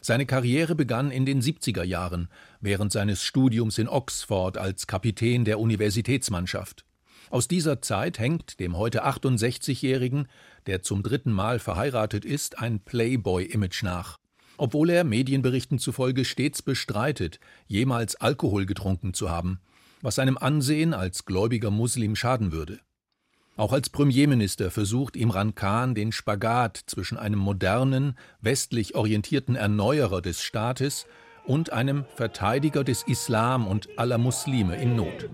Seine 0.00 0.24
Karriere 0.24 0.76
begann 0.76 1.10
in 1.10 1.26
den 1.26 1.42
70er 1.42 1.82
Jahren, 1.82 2.28
während 2.60 2.92
seines 2.92 3.24
Studiums 3.24 3.78
in 3.78 3.88
Oxford 3.88 4.56
als 4.56 4.86
Kapitän 4.86 5.44
der 5.44 5.58
Universitätsmannschaft. 5.58 6.84
Aus 7.30 7.48
dieser 7.48 7.82
Zeit 7.82 8.20
hängt 8.20 8.60
dem 8.60 8.76
heute 8.76 9.04
68-Jährigen, 9.04 10.28
der 10.68 10.80
zum 10.80 11.02
dritten 11.02 11.32
Mal 11.32 11.58
verheiratet 11.58 12.24
ist, 12.24 12.60
ein 12.60 12.78
Playboy-Image 12.78 13.82
nach 13.82 14.20
obwohl 14.56 14.90
er 14.90 15.04
Medienberichten 15.04 15.78
zufolge 15.78 16.24
stets 16.24 16.62
bestreitet, 16.62 17.40
jemals 17.66 18.16
Alkohol 18.16 18.66
getrunken 18.66 19.14
zu 19.14 19.30
haben, 19.30 19.60
was 20.02 20.16
seinem 20.16 20.38
Ansehen 20.38 20.94
als 20.94 21.24
gläubiger 21.24 21.70
Muslim 21.70 22.16
schaden 22.16 22.52
würde. 22.52 22.80
Auch 23.56 23.72
als 23.72 23.88
Premierminister 23.88 24.70
versucht 24.70 25.16
Imran 25.16 25.54
Khan 25.54 25.94
den 25.94 26.10
Spagat 26.10 26.80
zwischen 26.86 27.16
einem 27.16 27.38
modernen, 27.38 28.18
westlich 28.40 28.96
orientierten 28.96 29.54
Erneuerer 29.54 30.20
des 30.22 30.42
Staates 30.42 31.06
und 31.46 31.72
einem 31.72 32.04
Verteidiger 32.16 32.82
des 32.82 33.02
Islam 33.04 33.66
und 33.66 33.88
aller 33.96 34.18
Muslime 34.18 34.76
in 34.76 34.96
Not. 34.96 35.30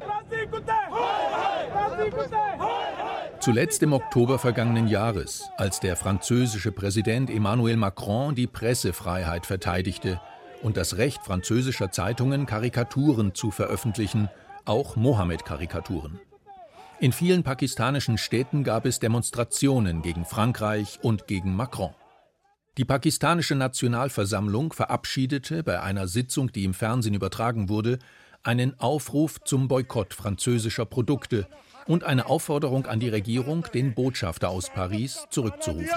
Zuletzt 3.40 3.82
im 3.82 3.94
Oktober 3.94 4.38
vergangenen 4.38 4.86
Jahres, 4.86 5.48
als 5.56 5.80
der 5.80 5.96
französische 5.96 6.72
Präsident 6.72 7.30
Emmanuel 7.30 7.78
Macron 7.78 8.34
die 8.34 8.46
Pressefreiheit 8.46 9.46
verteidigte 9.46 10.20
und 10.62 10.76
das 10.76 10.98
Recht 10.98 11.24
französischer 11.24 11.90
Zeitungen, 11.90 12.44
Karikaturen 12.44 13.34
zu 13.34 13.50
veröffentlichen, 13.50 14.28
auch 14.66 14.96
Mohammed-Karikaturen. 14.96 16.20
In 17.00 17.12
vielen 17.12 17.42
pakistanischen 17.42 18.18
Städten 18.18 18.62
gab 18.62 18.84
es 18.84 18.98
Demonstrationen 18.98 20.02
gegen 20.02 20.26
Frankreich 20.26 20.98
und 21.00 21.26
gegen 21.26 21.56
Macron. 21.56 21.94
Die 22.76 22.84
pakistanische 22.84 23.54
Nationalversammlung 23.54 24.74
verabschiedete 24.74 25.62
bei 25.62 25.80
einer 25.80 26.08
Sitzung, 26.08 26.52
die 26.52 26.64
im 26.64 26.74
Fernsehen 26.74 27.14
übertragen 27.14 27.70
wurde, 27.70 28.00
einen 28.42 28.78
Aufruf 28.78 29.40
zum 29.40 29.66
Boykott 29.66 30.12
französischer 30.12 30.84
Produkte 30.84 31.48
und 31.86 32.04
eine 32.04 32.26
Aufforderung 32.26 32.86
an 32.86 33.00
die 33.00 33.08
Regierung, 33.08 33.66
den 33.74 33.94
Botschafter 33.94 34.48
aus 34.50 34.70
Paris 34.70 35.26
zurückzurufen. 35.30 35.88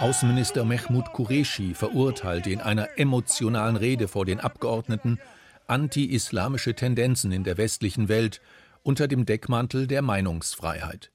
Außenminister 0.00 0.64
Mehmoud 0.64 1.12
Qureshi 1.12 1.74
verurteilte 1.74 2.50
in 2.50 2.60
einer 2.60 2.88
emotionalen 2.96 3.76
Rede 3.76 4.08
vor 4.08 4.24
den 4.24 4.40
Abgeordneten 4.40 5.18
anti-islamische 5.66 6.74
Tendenzen 6.74 7.32
in 7.32 7.44
der 7.44 7.56
westlichen 7.56 8.08
Welt 8.08 8.40
unter 8.82 9.08
dem 9.08 9.26
Deckmantel 9.26 9.86
der 9.86 10.02
Meinungsfreiheit. 10.02 11.12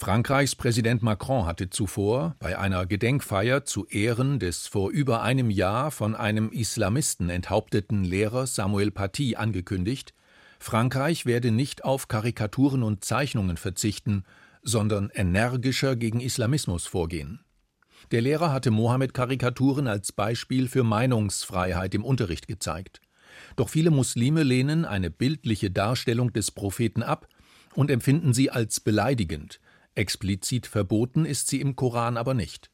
Frankreichs 0.00 0.56
Präsident 0.56 1.02
Macron 1.02 1.44
hatte 1.44 1.68
zuvor 1.68 2.34
bei 2.38 2.58
einer 2.58 2.86
Gedenkfeier 2.86 3.66
zu 3.66 3.84
Ehren 3.84 4.38
des 4.38 4.66
vor 4.66 4.90
über 4.90 5.20
einem 5.20 5.50
Jahr 5.50 5.90
von 5.90 6.14
einem 6.14 6.50
Islamisten 6.52 7.28
enthaupteten 7.28 8.04
Lehrers 8.04 8.54
Samuel 8.54 8.92
Paty 8.92 9.36
angekündigt, 9.36 10.14
Frankreich 10.58 11.26
werde 11.26 11.50
nicht 11.50 11.84
auf 11.84 12.08
Karikaturen 12.08 12.82
und 12.82 13.04
Zeichnungen 13.04 13.58
verzichten, 13.58 14.24
sondern 14.62 15.10
energischer 15.12 15.96
gegen 15.96 16.20
Islamismus 16.20 16.86
vorgehen. 16.86 17.40
Der 18.10 18.22
Lehrer 18.22 18.54
hatte 18.54 18.70
Mohammed-Karikaturen 18.70 19.86
als 19.86 20.12
Beispiel 20.12 20.68
für 20.68 20.82
Meinungsfreiheit 20.82 21.94
im 21.94 22.06
Unterricht 22.06 22.48
gezeigt. 22.48 23.02
Doch 23.54 23.68
viele 23.68 23.90
Muslime 23.90 24.44
lehnen 24.44 24.86
eine 24.86 25.10
bildliche 25.10 25.70
Darstellung 25.70 26.32
des 26.32 26.52
Propheten 26.52 27.02
ab 27.02 27.28
und 27.74 27.90
empfinden 27.90 28.32
sie 28.32 28.50
als 28.50 28.80
beleidigend, 28.80 29.60
Explizit 29.94 30.66
verboten 30.66 31.24
ist 31.24 31.48
sie 31.48 31.60
im 31.60 31.76
Koran 31.76 32.16
aber 32.16 32.34
nicht. 32.34 32.70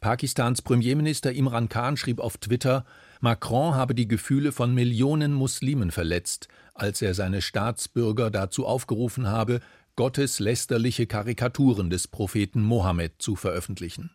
Pakistans 0.00 0.60
Premierminister 0.60 1.32
Imran 1.32 1.68
Khan 1.70 1.96
schrieb 1.96 2.20
auf 2.20 2.36
Twitter, 2.36 2.84
Macron 3.20 3.74
habe 3.74 3.94
die 3.94 4.06
Gefühle 4.06 4.52
von 4.52 4.74
Millionen 4.74 5.32
Muslimen 5.32 5.90
verletzt, 5.90 6.48
als 6.74 7.00
er 7.00 7.14
seine 7.14 7.40
Staatsbürger 7.40 8.30
dazu 8.30 8.66
aufgerufen 8.66 9.28
habe, 9.28 9.60
gotteslästerliche 9.96 11.06
Karikaturen 11.06 11.88
des 11.88 12.08
Propheten 12.08 12.62
Mohammed 12.62 13.14
zu 13.18 13.34
veröffentlichen. 13.34 14.10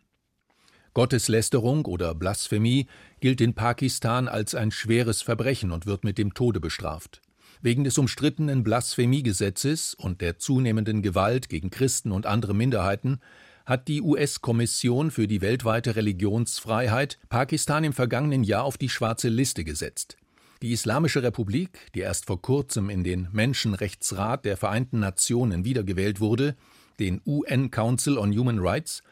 Gotteslästerung 0.94 1.84
oder 1.86 2.14
Blasphemie 2.14 2.86
gilt 3.20 3.40
in 3.40 3.54
Pakistan 3.54 4.28
als 4.28 4.54
ein 4.54 4.70
schweres 4.70 5.22
Verbrechen 5.22 5.72
und 5.72 5.86
wird 5.86 6.04
mit 6.04 6.18
dem 6.18 6.34
Tode 6.34 6.60
bestraft. 6.60 7.20
Wegen 7.62 7.84
des 7.84 7.98
umstrittenen 7.98 8.64
Blasphemiegesetzes 8.64 9.92
und 9.92 10.22
der 10.22 10.38
zunehmenden 10.38 11.02
Gewalt 11.02 11.50
gegen 11.50 11.68
Christen 11.68 12.10
und 12.10 12.24
andere 12.24 12.54
Minderheiten 12.54 13.20
hat 13.66 13.86
die 13.86 14.00
US-Kommission 14.00 15.10
für 15.10 15.28
die 15.28 15.42
weltweite 15.42 15.94
Religionsfreiheit 15.94 17.18
Pakistan 17.28 17.84
im 17.84 17.92
vergangenen 17.92 18.44
Jahr 18.44 18.64
auf 18.64 18.78
die 18.78 18.88
schwarze 18.88 19.28
Liste 19.28 19.62
gesetzt. 19.64 20.16
Die 20.62 20.72
Islamische 20.72 21.22
Republik, 21.22 21.90
die 21.94 22.00
erst 22.00 22.24
vor 22.24 22.40
kurzem 22.40 22.88
in 22.88 23.04
den 23.04 23.28
Menschenrechtsrat 23.30 24.46
der 24.46 24.56
Vereinten 24.56 24.98
Nationen 24.98 25.64
wiedergewählt 25.64 26.18
wurde, 26.18 26.56
den 26.98 27.20
UN 27.26 27.70
Council 27.70 28.16
on 28.16 28.36
Human 28.36 28.58
Rights, 28.58 29.02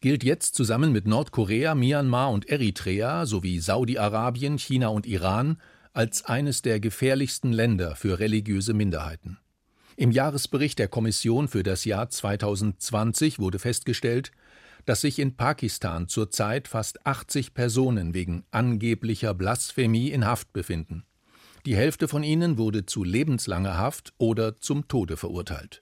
gilt 0.00 0.22
jetzt 0.22 0.54
zusammen 0.54 0.92
mit 0.92 1.08
Nordkorea, 1.08 1.74
Myanmar 1.74 2.30
und 2.30 2.48
Eritrea 2.48 3.26
sowie 3.26 3.58
Saudi-Arabien, 3.58 4.58
China 4.58 4.88
und 4.88 5.06
Iran 5.06 5.58
als 5.96 6.26
eines 6.26 6.60
der 6.60 6.78
gefährlichsten 6.78 7.52
Länder 7.52 7.96
für 7.96 8.18
religiöse 8.18 8.74
Minderheiten. 8.74 9.38
Im 9.96 10.10
Jahresbericht 10.10 10.78
der 10.78 10.88
Kommission 10.88 11.48
für 11.48 11.62
das 11.62 11.86
Jahr 11.86 12.10
2020 12.10 13.38
wurde 13.38 13.58
festgestellt, 13.58 14.30
dass 14.84 15.00
sich 15.00 15.18
in 15.18 15.36
Pakistan 15.36 16.06
zurzeit 16.06 16.68
fast 16.68 17.06
80 17.06 17.54
Personen 17.54 18.12
wegen 18.12 18.44
angeblicher 18.50 19.32
Blasphemie 19.32 20.10
in 20.10 20.26
Haft 20.26 20.52
befinden. 20.52 21.04
Die 21.64 21.76
Hälfte 21.76 22.08
von 22.08 22.22
ihnen 22.22 22.58
wurde 22.58 22.84
zu 22.84 23.02
lebenslanger 23.02 23.78
Haft 23.78 24.12
oder 24.18 24.60
zum 24.60 24.88
Tode 24.88 25.16
verurteilt. 25.16 25.80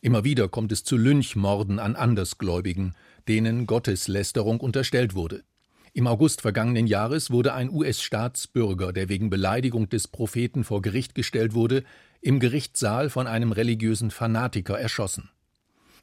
Immer 0.00 0.24
wieder 0.24 0.48
kommt 0.48 0.72
es 0.72 0.82
zu 0.82 0.96
Lynchmorden 0.96 1.78
an 1.78 1.94
Andersgläubigen, 1.94 2.94
denen 3.28 3.66
Gotteslästerung 3.66 4.60
unterstellt 4.60 5.14
wurde. 5.14 5.44
Im 5.92 6.06
August 6.06 6.42
vergangenen 6.42 6.86
Jahres 6.86 7.32
wurde 7.32 7.52
ein 7.52 7.68
US-Staatsbürger, 7.68 8.92
der 8.92 9.08
wegen 9.08 9.28
Beleidigung 9.28 9.88
des 9.88 10.06
Propheten 10.06 10.62
vor 10.62 10.82
Gericht 10.82 11.16
gestellt 11.16 11.52
wurde, 11.52 11.82
im 12.20 12.38
Gerichtssaal 12.38 13.10
von 13.10 13.26
einem 13.26 13.50
religiösen 13.50 14.12
Fanatiker 14.12 14.78
erschossen. 14.78 15.30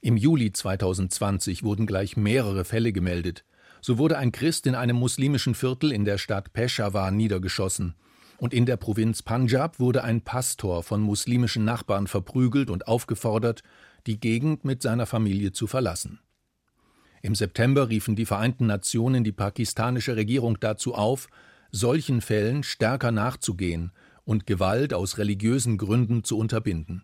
Im 0.02 0.18
Juli 0.18 0.52
2020 0.52 1.64
wurden 1.64 1.86
gleich 1.86 2.18
mehrere 2.18 2.66
Fälle 2.66 2.92
gemeldet. 2.92 3.46
So 3.80 3.98
wurde 3.98 4.18
ein 4.18 4.34
Christ 4.34 4.68
in 4.68 4.76
einem 4.76 4.98
muslimischen 4.98 5.56
Viertel 5.56 5.94
in 5.94 6.04
der 6.04 6.18
Stadt 6.18 6.52
Peshawar 6.52 7.12
niedergeschossen. 7.12 7.96
Und 8.40 8.54
in 8.54 8.66
der 8.66 8.78
Provinz 8.78 9.24
Punjab 9.24 9.80
wurde 9.80 10.04
ein 10.04 10.22
Pastor 10.22 10.84
von 10.84 11.02
muslimischen 11.02 11.64
Nachbarn 11.64 12.08
verprügelt 12.08 12.70
und 12.70 12.88
aufgefordert, 12.88 13.64
die 14.06 14.20
Gegend 14.20 14.66
mit 14.66 14.82
seiner 14.82 15.06
Familie 15.06 15.54
zu 15.54 15.66
verlassen. 15.66 16.20
Im 17.22 17.36
September 17.36 17.90
riefen 17.90 18.16
die 18.16 18.26
Vereinten 18.26 18.68
Nationen 18.68 19.24
die 19.24 19.32
pakistanische 19.32 20.16
Regierung 20.16 20.60
dazu 20.60 20.94
auf, 20.94 21.28
solchen 21.72 22.22
Fällen 22.22 22.64
stärker 22.64 23.12
nachzugehen 23.12 23.92
und 24.24 24.46
Gewalt 24.46 24.94
aus 24.94 25.18
religiösen 25.18 25.78
Gründen 25.78 26.24
zu 26.24 26.38
unterbinden. 26.38 27.04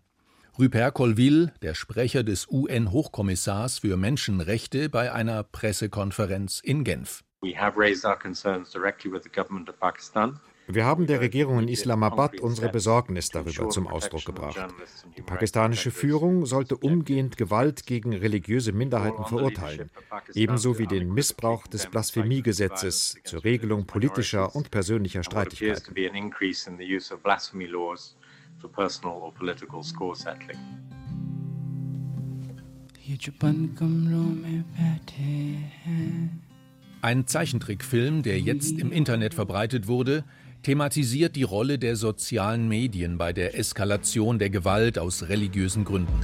Rupert 0.60 0.94
Colville, 0.94 1.52
der 1.64 1.74
Sprecher 1.74 2.24
des 2.24 2.48
UN-Hochkommissars 2.48 3.80
für 3.80 3.98
Menschenrechte, 3.98 4.88
bei 4.88 5.12
einer 5.12 5.44
Pressekonferenz 5.44 6.60
in 6.60 6.84
Genf. 6.84 7.24
We 7.42 7.58
have 7.58 7.78
raised 7.78 8.06
our 8.06 8.18
concerns 8.18 8.72
directly 8.72 9.12
with 9.12 9.24
the 9.24 9.30
government 9.30 9.68
Pakistan. 9.80 10.40
Wir 10.68 10.86
haben 10.86 11.08
der 11.08 11.20
Regierung 11.20 11.60
in 11.60 11.68
Islamabad 11.68 12.40
unsere 12.40 12.70
Besorgnis 12.70 13.30
darüber 13.30 13.70
zum 13.70 13.88
Ausdruck 13.88 14.26
gebracht. 14.26 14.74
Die 15.18 15.22
pakistanische 15.22 15.92
Führung 15.92 16.46
sollte 16.46 16.78
umgehend 16.78 17.38
Gewalt 17.38 17.86
gegen 17.86 18.14
religiöse 18.14 18.72
Minderheiten 18.72 19.26
verurteilen, 19.26 19.90
ebenso 20.34 20.80
wie 20.80 20.88
den 20.88 21.14
Missbrauch 21.14 21.68
des 21.68 21.88
Blasphemiegesetzes 21.88 23.18
zur 23.24 23.44
Regelung 23.44 23.86
politischer 23.86 24.56
und 24.56 24.72
persönlicher 24.72 25.24
Streitigkeiten. 25.24 25.94
Ein 37.02 37.28
Zeichentrickfilm, 37.28 38.24
der 38.24 38.40
jetzt 38.40 38.80
im 38.80 38.94
Internet 38.94 39.34
verbreitet 39.34 39.88
wurde, 39.88 40.24
thematisiert 40.64 41.36
die 41.36 41.44
Rolle 41.44 41.78
der 41.78 41.96
sozialen 41.96 42.68
Medien 42.68 43.18
bei 43.18 43.34
der 43.34 43.58
Eskalation 43.58 44.40
der 44.40 44.50
Gewalt 44.50 44.98
aus 44.98 45.28
religiösen 45.28 45.84
Gründen. 45.84 46.20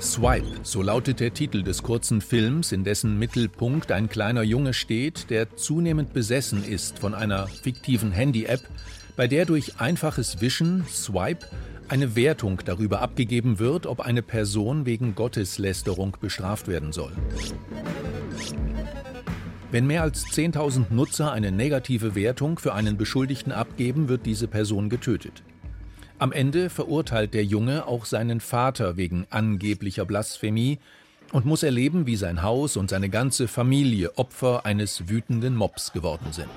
Swipe, 0.00 0.46
so 0.62 0.82
lautet 0.82 1.20
der 1.20 1.32
Titel 1.32 1.62
des 1.62 1.82
kurzen 1.82 2.20
Films, 2.20 2.72
in 2.72 2.84
dessen 2.84 3.18
Mittelpunkt 3.18 3.92
ein 3.92 4.08
kleiner 4.08 4.42
Junge 4.42 4.74
steht, 4.74 5.30
der 5.30 5.56
zunehmend 5.56 6.12
besessen 6.12 6.64
ist 6.64 6.98
von 6.98 7.14
einer 7.14 7.46
fiktiven 7.46 8.10
Handy-App, 8.10 8.60
bei 9.16 9.26
der 9.26 9.46
durch 9.46 9.80
einfaches 9.80 10.40
Wischen, 10.40 10.84
Swipe, 10.90 11.46
eine 11.88 12.16
Wertung 12.16 12.60
darüber 12.64 13.00
abgegeben 13.00 13.58
wird, 13.58 13.86
ob 13.86 14.00
eine 14.00 14.22
Person 14.22 14.86
wegen 14.86 15.14
Gotteslästerung 15.14 16.16
bestraft 16.20 16.68
werden 16.68 16.92
soll. 16.92 17.12
Wenn 19.72 19.86
mehr 19.86 20.02
als 20.02 20.26
10.000 20.26 20.86
Nutzer 20.90 21.32
eine 21.32 21.50
negative 21.50 22.14
Wertung 22.14 22.58
für 22.58 22.72
einen 22.72 22.96
Beschuldigten 22.96 23.50
abgeben, 23.50 24.08
wird 24.08 24.24
diese 24.24 24.46
Person 24.46 24.88
getötet. 24.88 25.42
Am 26.18 26.30
Ende 26.32 26.70
verurteilt 26.70 27.34
der 27.34 27.44
Junge 27.44 27.86
auch 27.86 28.04
seinen 28.04 28.40
Vater 28.40 28.96
wegen 28.96 29.26
angeblicher 29.30 30.04
Blasphemie 30.04 30.78
und 31.32 31.44
muss 31.44 31.64
erleben, 31.64 32.06
wie 32.06 32.16
sein 32.16 32.42
Haus 32.42 32.76
und 32.76 32.90
seine 32.90 33.10
ganze 33.10 33.48
Familie 33.48 34.16
Opfer 34.16 34.64
eines 34.64 35.08
wütenden 35.08 35.56
Mobs 35.56 35.92
geworden 35.92 36.32
sind. 36.32 36.48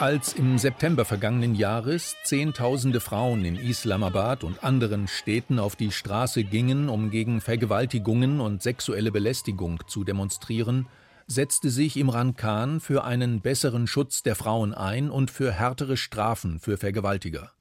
Als 0.00 0.32
im 0.32 0.56
September 0.56 1.04
vergangenen 1.04 1.54
Jahres 1.54 2.16
Zehntausende 2.24 3.00
Frauen 3.00 3.44
in 3.44 3.56
Islamabad 3.56 4.44
und 4.44 4.64
anderen 4.64 5.08
Städten 5.08 5.58
auf 5.58 5.76
die 5.76 5.90
Straße 5.90 6.42
gingen, 6.42 6.88
um 6.88 7.10
gegen 7.10 7.42
Vergewaltigungen 7.42 8.40
und 8.40 8.62
sexuelle 8.62 9.12
Belästigung 9.12 9.82
zu 9.88 10.02
demonstrieren, 10.02 10.86
setzte 11.26 11.68
sich 11.68 11.98
Imran 11.98 12.34
Khan 12.34 12.80
für 12.80 13.04
einen 13.04 13.42
besseren 13.42 13.86
Schutz 13.86 14.22
der 14.22 14.36
Frauen 14.36 14.72
ein 14.72 15.10
und 15.10 15.30
für 15.30 15.52
härtere 15.52 15.98
Strafen 15.98 16.60
für 16.60 16.78
Vergewaltiger. 16.78 17.52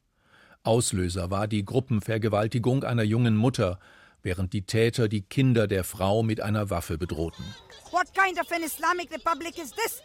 Auslöser 0.63 1.30
war 1.30 1.49
die 1.49 1.65
Gruppenvergewaltigung 1.65 2.86
einer 2.86 3.04
jungen 3.04 3.36
Mutter, 3.36 3.80
während 4.21 4.54
die 4.54 4.62
Täter 4.62 5.10
die 5.10 5.23
Kinder 5.23 5.67
der 5.67 5.84
Frau 5.84 6.23
mit 6.23 6.39
einer 6.39 6.69
Waffe 6.69 6.97
bedrohten. 6.97 7.43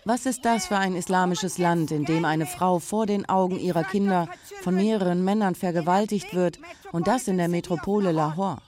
Was 0.04 0.26
ist 0.26 0.44
das 0.44 0.66
für 0.66 0.76
ein 0.76 0.96
islamisches 0.96 1.58
Land, 1.58 1.90
in 1.90 2.04
dem 2.04 2.24
eine 2.24 2.46
Frau 2.46 2.78
vor 2.78 3.06
den 3.06 3.28
Augen 3.28 3.58
ihrer 3.58 3.84
Kinder 3.84 4.28
von 4.62 4.74
mehreren 4.74 5.24
Männern 5.24 5.54
vergewaltigt 5.54 6.34
wird 6.34 6.58
und 6.92 7.06
das 7.06 7.28
in 7.28 7.38
der 7.38 7.48
Metropole 7.48 8.12
Lahore? 8.12 8.58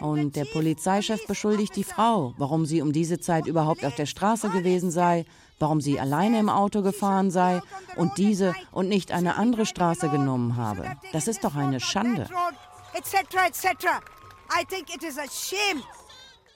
Und 0.00 0.36
der 0.36 0.44
Polizeichef 0.44 1.26
beschuldigt 1.26 1.74
die 1.74 1.84
Frau, 1.84 2.34
warum 2.38 2.66
sie 2.66 2.82
um 2.82 2.92
diese 2.92 3.18
Zeit 3.18 3.46
überhaupt 3.46 3.84
auf 3.84 3.96
der 3.96 4.06
Straße 4.06 4.48
gewesen 4.50 4.90
sei, 4.90 5.24
warum 5.58 5.80
sie 5.80 5.98
alleine 5.98 6.38
im 6.38 6.48
Auto 6.48 6.82
gefahren 6.82 7.30
sei 7.30 7.62
und 7.96 8.16
diese 8.16 8.54
und 8.70 8.88
nicht 8.88 9.10
eine 9.10 9.36
andere 9.36 9.66
Straße 9.66 10.08
genommen 10.08 10.56
habe. 10.56 10.96
Das 11.12 11.26
ist 11.26 11.42
doch 11.42 11.56
eine 11.56 11.80
Schande. 11.80 12.28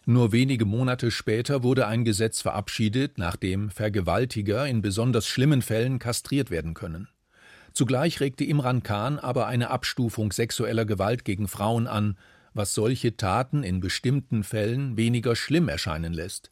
Nur 0.04 0.32
wenige 0.32 0.64
Monate 0.64 1.12
später 1.12 1.62
wurde 1.62 1.86
ein 1.86 2.04
Gesetz 2.04 2.42
verabschiedet, 2.42 3.18
nach 3.18 3.36
dem 3.36 3.70
Vergewaltiger 3.70 4.66
in 4.66 4.82
besonders 4.82 5.26
schlimmen 5.26 5.62
Fällen 5.62 6.00
kastriert 6.00 6.50
werden 6.50 6.74
können. 6.74 7.08
Zugleich 7.72 8.20
regte 8.20 8.44
Imran 8.44 8.82
Khan 8.82 9.18
aber 9.18 9.46
eine 9.46 9.70
Abstufung 9.70 10.32
sexueller 10.32 10.84
Gewalt 10.84 11.24
gegen 11.24 11.46
Frauen 11.46 11.86
an, 11.86 12.18
was 12.52 12.74
solche 12.74 13.16
Taten 13.16 13.62
in 13.62 13.80
bestimmten 13.80 14.42
Fällen 14.42 14.96
weniger 14.96 15.36
schlimm 15.36 15.68
erscheinen 15.68 16.12
lässt. 16.12 16.50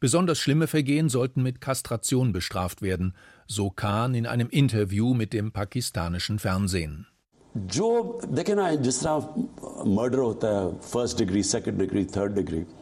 Besonders 0.00 0.38
schlimme 0.38 0.66
Vergehen 0.66 1.08
sollten 1.08 1.42
mit 1.42 1.60
Kastration 1.60 2.32
bestraft 2.32 2.80
werden, 2.80 3.14
so 3.46 3.70
Khan 3.70 4.14
in 4.14 4.26
einem 4.26 4.48
Interview 4.48 5.14
mit 5.14 5.32
dem 5.32 5.50
pakistanischen 5.52 6.38
Fernsehen. 6.38 7.06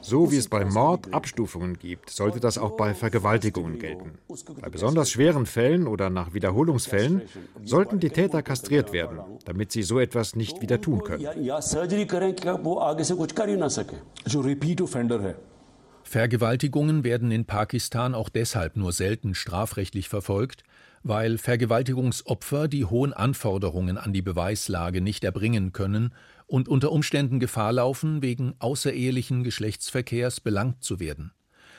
So 0.01 0.33
wie 0.33 0.37
es 0.39 0.49
bei 0.49 0.65
Mord 0.65 1.13
Abstufungen 1.13 1.79
gibt, 1.79 2.09
sollte 2.09 2.41
das 2.41 2.57
auch 2.57 2.71
bei 2.71 2.95
Vergewaltigungen 2.95 3.79
gelten. 3.79 4.13
Bei 4.63 4.71
besonders 4.71 5.11
schweren 5.11 5.45
Fällen 5.45 5.87
oder 5.87 6.09
nach 6.09 6.33
Wiederholungsfällen 6.33 7.21
sollten 7.63 8.01
die 8.01 8.09
Täter 8.09 8.43
kastriert 8.43 8.95
werden, 8.95 9.19
damit 9.45 9.73
sie 9.73 9.83
so 9.83 10.01
etwas 10.01 10.37
nicht 10.37 10.63
wieder 10.63 10.81
tun 10.81 11.03
können. 11.05 11.23
Vergewaltigungen 16.13 17.05
werden 17.05 17.31
in 17.31 17.47
Pakistan 17.47 18.15
auch 18.15 18.29
deshalb 18.29 18.77
nur 18.77 18.93
selten 18.93 19.35
strafrechtlich 19.35 20.11
verfolgt, 20.11 20.63
weil 21.03 21.39
Vergewaltigungsopfer 21.39 22.69
die 22.69 22.85
hohen 22.85 23.15
Anforderungen 23.15 23.97
an 23.97 24.13
die 24.13 24.21
Beweislage 24.21 25.01
nicht 25.01 25.25
erbringen 25.25 25.73
können 25.73 26.13
und 26.47 26.69
unter 26.69 26.93
Umständen 26.93 27.41
Gefahr 27.41 27.73
laufen, 27.73 28.21
wegen 28.21 28.53
außerehelichen 28.59 29.43
Geschlechtsverkehrs 29.43 30.41
belangt 30.41 30.85
zu 30.85 31.01
werden. 31.01 31.33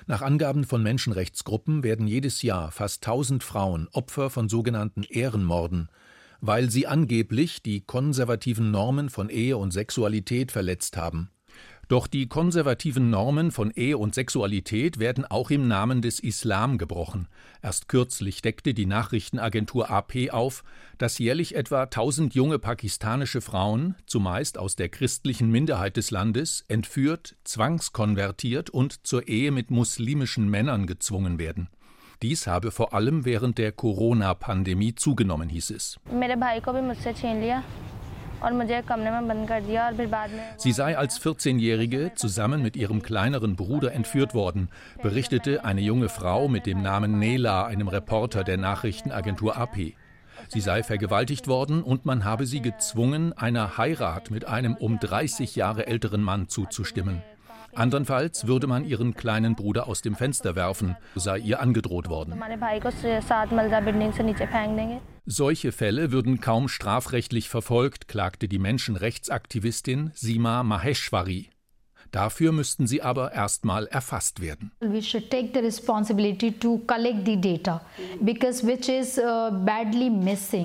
Nach 0.07 0.23
Angaben 0.23 0.63
von 0.63 0.81
Menschenrechtsgruppen 0.81 1.83
werden 1.83 2.07
jedes 2.07 2.41
Jahr 2.41 2.71
fast 2.71 3.03
tausend 3.03 3.43
Frauen 3.43 3.87
Opfer 3.91 4.31
von 4.31 4.49
sogenannten 4.49 5.03
Ehrenmorden, 5.03 5.89
weil 6.41 6.71
sie 6.71 6.87
angeblich 6.87 7.61
die 7.61 7.81
konservativen 7.81 8.71
Normen 8.71 9.11
von 9.11 9.29
Ehe 9.29 9.57
und 9.57 9.73
Sexualität 9.73 10.51
verletzt 10.51 10.97
haben 10.97 11.29
doch 11.87 12.07
die 12.07 12.27
konservativen 12.27 13.09
Normen 13.09 13.51
von 13.51 13.71
Ehe 13.71 13.97
und 13.97 14.15
Sexualität 14.15 14.99
werden 14.99 15.25
auch 15.25 15.51
im 15.51 15.67
Namen 15.67 16.01
des 16.01 16.19
Islam 16.19 16.77
gebrochen. 16.77 17.27
Erst 17.61 17.87
kürzlich 17.87 18.41
deckte 18.41 18.73
die 18.73 18.85
Nachrichtenagentur 18.85 19.89
AP 19.89 20.31
auf, 20.31 20.63
dass 20.97 21.19
jährlich 21.19 21.55
etwa 21.55 21.83
1000 21.83 22.33
junge 22.35 22.59
pakistanische 22.59 23.41
Frauen, 23.41 23.95
zumeist 24.05 24.57
aus 24.57 24.75
der 24.75 24.89
christlichen 24.89 25.51
Minderheit 25.51 25.97
des 25.97 26.11
Landes, 26.11 26.63
entführt, 26.67 27.35
zwangskonvertiert 27.43 28.69
und 28.69 29.05
zur 29.05 29.27
Ehe 29.27 29.51
mit 29.51 29.71
muslimischen 29.71 30.49
Männern 30.49 30.87
gezwungen 30.87 31.39
werden. 31.39 31.69
Dies 32.21 32.47
habe 32.47 32.71
vor 32.71 32.93
allem 32.93 33.25
während 33.25 33.57
der 33.57 33.73
Corona-Pandemie 33.73 34.95
zugenommen, 34.95 35.49
hieß 35.49 35.71
es. 35.71 35.99
Sie 40.57 40.71
sei 40.71 40.97
als 40.97 41.19
14-Jährige 41.21 42.11
zusammen 42.15 42.61
mit 42.61 42.75
ihrem 42.75 43.01
kleineren 43.01 43.55
Bruder 43.55 43.93
entführt 43.93 44.33
worden, 44.33 44.69
berichtete 45.01 45.63
eine 45.65 45.81
junge 45.81 46.09
Frau 46.09 46.47
mit 46.47 46.65
dem 46.65 46.81
Namen 46.81 47.19
Nela 47.19 47.65
einem 47.65 47.87
Reporter 47.87 48.43
der 48.43 48.57
Nachrichtenagentur 48.57 49.57
AP. 49.57 49.93
Sie 50.49 50.61
sei 50.61 50.83
vergewaltigt 50.83 51.47
worden 51.47 51.83
und 51.83 52.05
man 52.05 52.23
habe 52.25 52.45
sie 52.45 52.61
gezwungen, 52.61 53.33
einer 53.33 53.77
Heirat 53.77 54.29
mit 54.29 54.45
einem 54.45 54.75
um 54.75 54.99
30 54.99 55.55
Jahre 55.55 55.87
älteren 55.87 56.21
Mann 56.21 56.49
zuzustimmen. 56.49 57.21
Andernfalls 57.75 58.47
würde 58.47 58.67
man 58.67 58.85
ihren 58.85 59.13
kleinen 59.13 59.55
Bruder 59.55 59.87
aus 59.87 60.01
dem 60.01 60.15
Fenster 60.15 60.55
werfen, 60.55 60.95
sei 61.15 61.39
ihr 61.39 61.59
angedroht 61.59 62.09
worden. 62.09 62.41
Solche 65.25 65.71
Fälle 65.71 66.11
würden 66.11 66.41
kaum 66.41 66.67
strafrechtlich 66.67 67.49
verfolgt, 67.49 68.07
klagte 68.07 68.47
die 68.47 68.59
Menschenrechtsaktivistin 68.59 70.11
Sima 70.13 70.63
Maheshwari. 70.63 71.49
Dafür 72.13 72.51
müssten 72.51 72.85
sie 72.85 73.01
aber 73.01 73.33
erstmal 73.33 73.87
erfasst 73.87 74.39
werden. 74.39 74.71
Uh, 74.79 74.93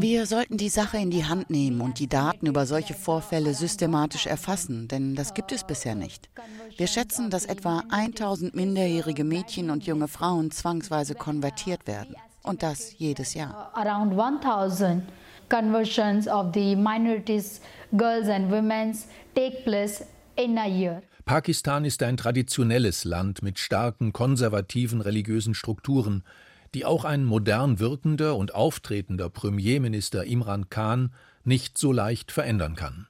Wir 0.01 0.27
sollten 0.27 0.57
die 0.59 0.69
Sache 0.69 0.99
in 0.99 1.11
die 1.11 1.25
Hand 1.25 1.49
nehmen 1.49 1.81
und 1.81 1.99
die 2.01 2.07
Daten 2.07 2.47
über 2.47 2.67
solche 2.67 2.93
Vorfälle 2.93 3.55
systematisch 3.55 4.27
erfassen, 4.27 4.89
denn 4.89 5.15
das 5.15 5.33
gibt 5.33 5.51
es 5.53 5.65
bisher 5.65 5.95
nicht. 5.95 6.29
Wir 6.79 6.87
schätzen, 6.87 7.29
dass 7.29 7.45
etwa 7.45 7.83
1000 7.91 8.55
minderjährige 8.55 9.25
Mädchen 9.25 9.71
und 9.71 9.85
junge 9.85 10.07
Frauen 10.07 10.53
zwangsweise 10.53 11.17
konvertiert 11.17 11.89
werden. 11.89 12.15
Und 12.45 12.63
das 12.63 12.97
jedes 12.97 13.35
Jahr. 13.35 13.73
Around 13.75 14.13
1000 14.17 15.03
conversions 15.49 16.29
of 16.29 16.55
the 16.55 16.77
minorities, 16.77 17.61
girls 17.97 18.29
and 18.29 18.49
women 18.53 18.97
take 19.35 19.65
place 19.65 20.05
in 20.37 20.57
a 20.57 20.69
year. 20.69 21.03
Pakistan 21.25 21.85
ist 21.85 22.01
ein 22.05 22.17
traditionelles 22.17 23.03
Land 23.05 23.43
mit 23.43 23.59
starken 23.59 24.13
konservativen 24.13 25.01
religiösen 25.01 25.55
Strukturen, 25.55 26.23
die 26.75 26.85
auch 26.85 27.05
ein 27.05 27.25
modern 27.25 27.81
wirkender 27.81 28.37
und 28.37 28.55
auftretender 28.55 29.31
Premierminister 29.31 30.23
Imran 30.23 30.71
Khan 30.71 31.13
nicht 31.43 31.77
so 31.77 31.91
leicht 31.91 32.31
verändern 32.31 32.77
kann. 32.77 33.09